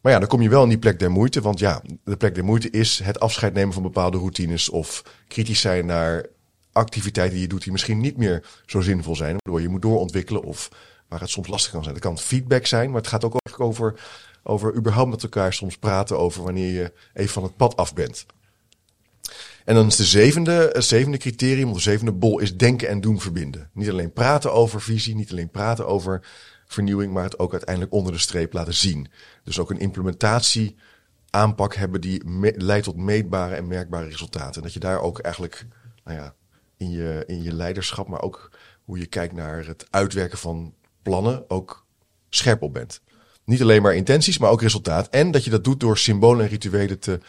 [0.00, 1.40] Maar ja, dan kom je wel in die plek der moeite.
[1.40, 4.68] Want ja, de plek der moeite is het afscheid nemen van bepaalde routines.
[4.68, 6.26] Of kritisch zijn naar
[6.72, 9.36] activiteiten die je doet die misschien niet meer zo zinvol zijn.
[9.38, 10.68] Waardoor je moet doorontwikkelen of
[11.08, 11.94] waar het soms lastig kan zijn.
[11.94, 14.00] Dat kan feedback zijn, maar het gaat ook over,
[14.42, 18.26] over überhaupt met elkaar soms praten over wanneer je even van het pad af bent.
[19.64, 23.00] En dan is de zevende, het zevende criterium, of de zevende bol, is denken en
[23.00, 23.70] doen verbinden.
[23.72, 26.26] Niet alleen praten over visie, niet alleen praten over
[26.66, 29.08] vernieuwing, maar het ook uiteindelijk onder de streep laten zien.
[29.44, 30.76] Dus ook een implementatie
[31.30, 32.22] aanpak hebben die
[32.56, 34.54] leidt tot meetbare en merkbare resultaten.
[34.54, 35.66] En dat je daar ook eigenlijk,
[36.04, 36.34] nou ja,
[36.76, 38.50] in je, in je leiderschap, maar ook
[38.84, 40.74] hoe je kijkt naar het uitwerken van
[41.08, 41.86] plannen, ook
[42.28, 43.00] scherp op bent.
[43.44, 45.08] Niet alleen maar intenties, maar ook resultaat.
[45.08, 47.20] En dat je dat doet door symbolen en rituelen te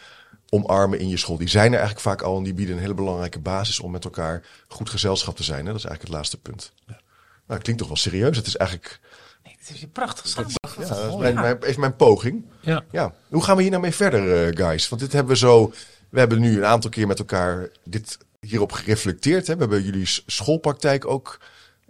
[0.48, 1.36] omarmen in je school.
[1.36, 4.04] Die zijn er eigenlijk vaak al en die bieden een hele belangrijke basis om met
[4.04, 5.66] elkaar goed gezelschap te zijn.
[5.66, 5.72] Hè?
[5.72, 6.72] Dat is eigenlijk het laatste punt.
[6.86, 6.92] Ja.
[6.92, 7.02] Nou,
[7.46, 8.36] het klinkt toch wel serieus.
[8.36, 9.00] Het is eigenlijk
[9.44, 10.34] Nee, het is een prachtig.
[10.34, 12.44] Ja, dat is mijn, mijn, even mijn poging.
[12.60, 12.84] Ja.
[12.90, 13.14] ja.
[13.28, 14.88] Hoe gaan we hier nou mee verder, uh, guys?
[14.88, 15.72] Want dit hebben we zo...
[16.08, 19.46] We hebben nu een aantal keer met elkaar dit hierop gereflecteerd.
[19.46, 19.54] Hè?
[19.54, 21.40] We hebben jullie schoolpraktijk ook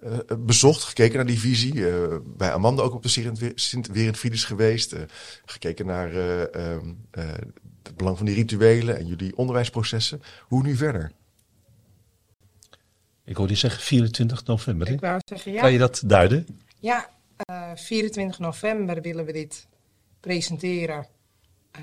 [0.05, 1.75] uh, bezocht, gekeken naar die visie.
[1.75, 4.97] Uh, bij Amanda ook op de Sint-Werenfrieders geweest.
[5.45, 6.15] gekeken naar
[6.51, 6.93] ehm,
[7.83, 10.23] het belang van die rituelen en jullie onderwijsprocessen.
[10.49, 11.13] Hoe nu verder?
[13.25, 14.89] Ik hoorde je zeggen 24 november.
[14.89, 15.61] Ik wou zeggen, ja.
[15.61, 16.47] Kan je dat duiden?
[16.79, 17.11] Ja,
[17.51, 19.67] uh, 24 november willen we dit
[20.21, 21.07] presenteren
[21.77, 21.83] uh,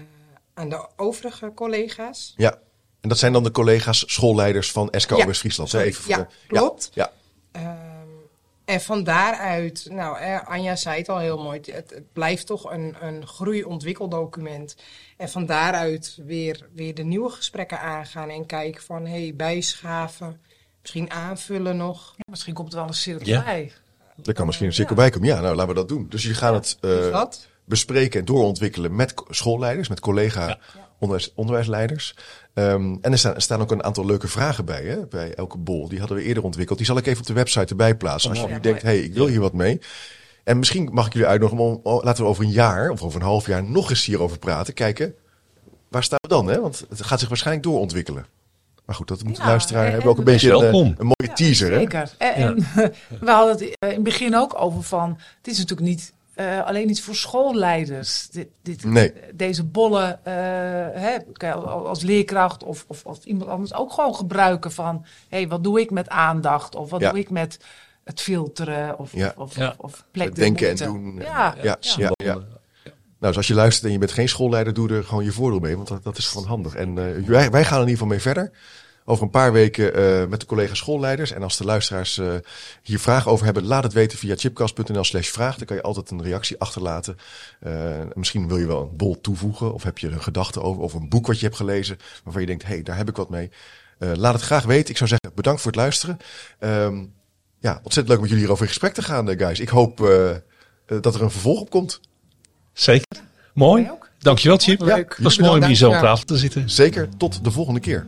[0.53, 2.33] aan de overige collega's.
[2.37, 2.59] Ja,
[2.99, 5.71] en dat zijn dan de collega's schoolleiders van SKO West-Friesland.
[5.71, 6.89] Ja, Even ja, klopt.
[6.93, 7.11] Ja,
[7.51, 7.86] ja.
[8.67, 12.71] En van daaruit, nou, eh, Anja zei het al heel mooi, het, het blijft toch
[12.71, 14.75] een, een groei-ontwikkeldocument.
[15.17, 20.41] En van daaruit weer, weer de nieuwe gesprekken aangaan en kijken van, hé, hey, bijschaven,
[20.81, 22.13] misschien aanvullen nog.
[22.17, 23.43] Ja, misschien komt er wel een cirkel ja.
[23.43, 23.71] bij.
[24.23, 25.27] Er kan misschien een cirkel bij komen.
[25.27, 26.05] Ja, nou laten we dat doen.
[26.09, 27.23] Dus je gaat het uh,
[27.65, 30.59] bespreken en doorontwikkelen met schoolleiders, met collega ja.
[30.99, 32.15] onderwijs, onderwijsleiders.
[32.57, 35.57] Um, en er staan, er staan, ook een aantal leuke vragen bij, hè, bij elke
[35.57, 35.87] bol.
[35.87, 36.77] Die hadden we eerder ontwikkeld.
[36.77, 38.29] Die zal ik even op de website erbij plaatsen.
[38.29, 39.79] Als je nu denkt, hé, hey, ik wil hier wat mee.
[40.43, 43.27] En misschien mag ik jullie uitnodigen om, laten we over een jaar of over een
[43.27, 44.73] half jaar nog eens hierover praten.
[44.73, 45.15] Kijken,
[45.87, 46.47] waar staan we dan?
[46.47, 46.61] Hè?
[46.61, 48.25] Want het gaat zich waarschijnlijk doorontwikkelen.
[48.85, 51.71] Maar goed, dat moet de luisteraar en, hebben ook een beetje een, een, mooie teaser.
[51.71, 51.77] Hè?
[51.77, 52.11] Zeker.
[52.17, 52.55] En, en
[53.19, 56.89] we hadden het in het begin ook over van, het is natuurlijk niet uh, alleen
[56.89, 58.29] iets voor schoolleiders.
[58.29, 59.13] Dit, dit, nee.
[59.33, 60.33] Deze bollen uh,
[61.01, 61.17] hè,
[61.65, 65.05] als leerkracht of, of, of, iemand anders ook gewoon gebruiken van...
[65.29, 66.75] hé, hey, wat doe ik met aandacht?
[66.75, 67.09] Of wat ja.
[67.09, 67.59] doe ik met
[68.03, 68.99] het filteren?
[68.99, 69.33] Of, ja.
[69.35, 71.15] of, of, of plek Denken en doen.
[71.15, 71.55] Ja.
[71.61, 71.77] Ja.
[71.79, 72.11] Ja.
[72.15, 72.33] ja.
[73.19, 75.59] Nou, dus als je luistert en je bent geen schoolleider, doe er gewoon je voordeel
[75.59, 75.75] mee.
[75.75, 76.75] Want dat, dat is gewoon handig.
[76.75, 78.51] En uh, wij, wij gaan er in ieder geval mee verder
[79.09, 81.31] over een paar weken uh, met de collega schoolleiders.
[81.31, 82.33] En als de luisteraars uh,
[82.81, 85.57] hier vragen over hebben, laat het weten via chipcast.nl slash vraag.
[85.57, 87.17] Dan kan je altijd een reactie achterlaten.
[87.67, 87.73] Uh,
[88.13, 90.93] misschien wil je wel een bol toevoegen of heb je er een gedachte over of
[90.93, 93.29] een boek wat je hebt gelezen waarvan je denkt, hé, hey, daar heb ik wat
[93.29, 93.49] mee.
[93.97, 94.89] laat het graag weten.
[94.89, 96.17] Ik zou zeggen, bedankt voor het luisteren.
[96.59, 97.13] Um,
[97.59, 99.59] ja, ontzettend leuk met jullie hierover in gesprek te gaan, guys.
[99.59, 99.97] Ik hoop
[100.85, 101.99] dat er een vervolg op komt.
[102.73, 103.21] Zeker.
[103.53, 103.89] Mooi.
[104.19, 104.79] Dankjewel, Chip.
[104.79, 106.69] Ja, dat was mooi om hier zo aan tafel te zitten.
[106.69, 107.09] Zeker.
[107.17, 108.07] Tot de volgende keer.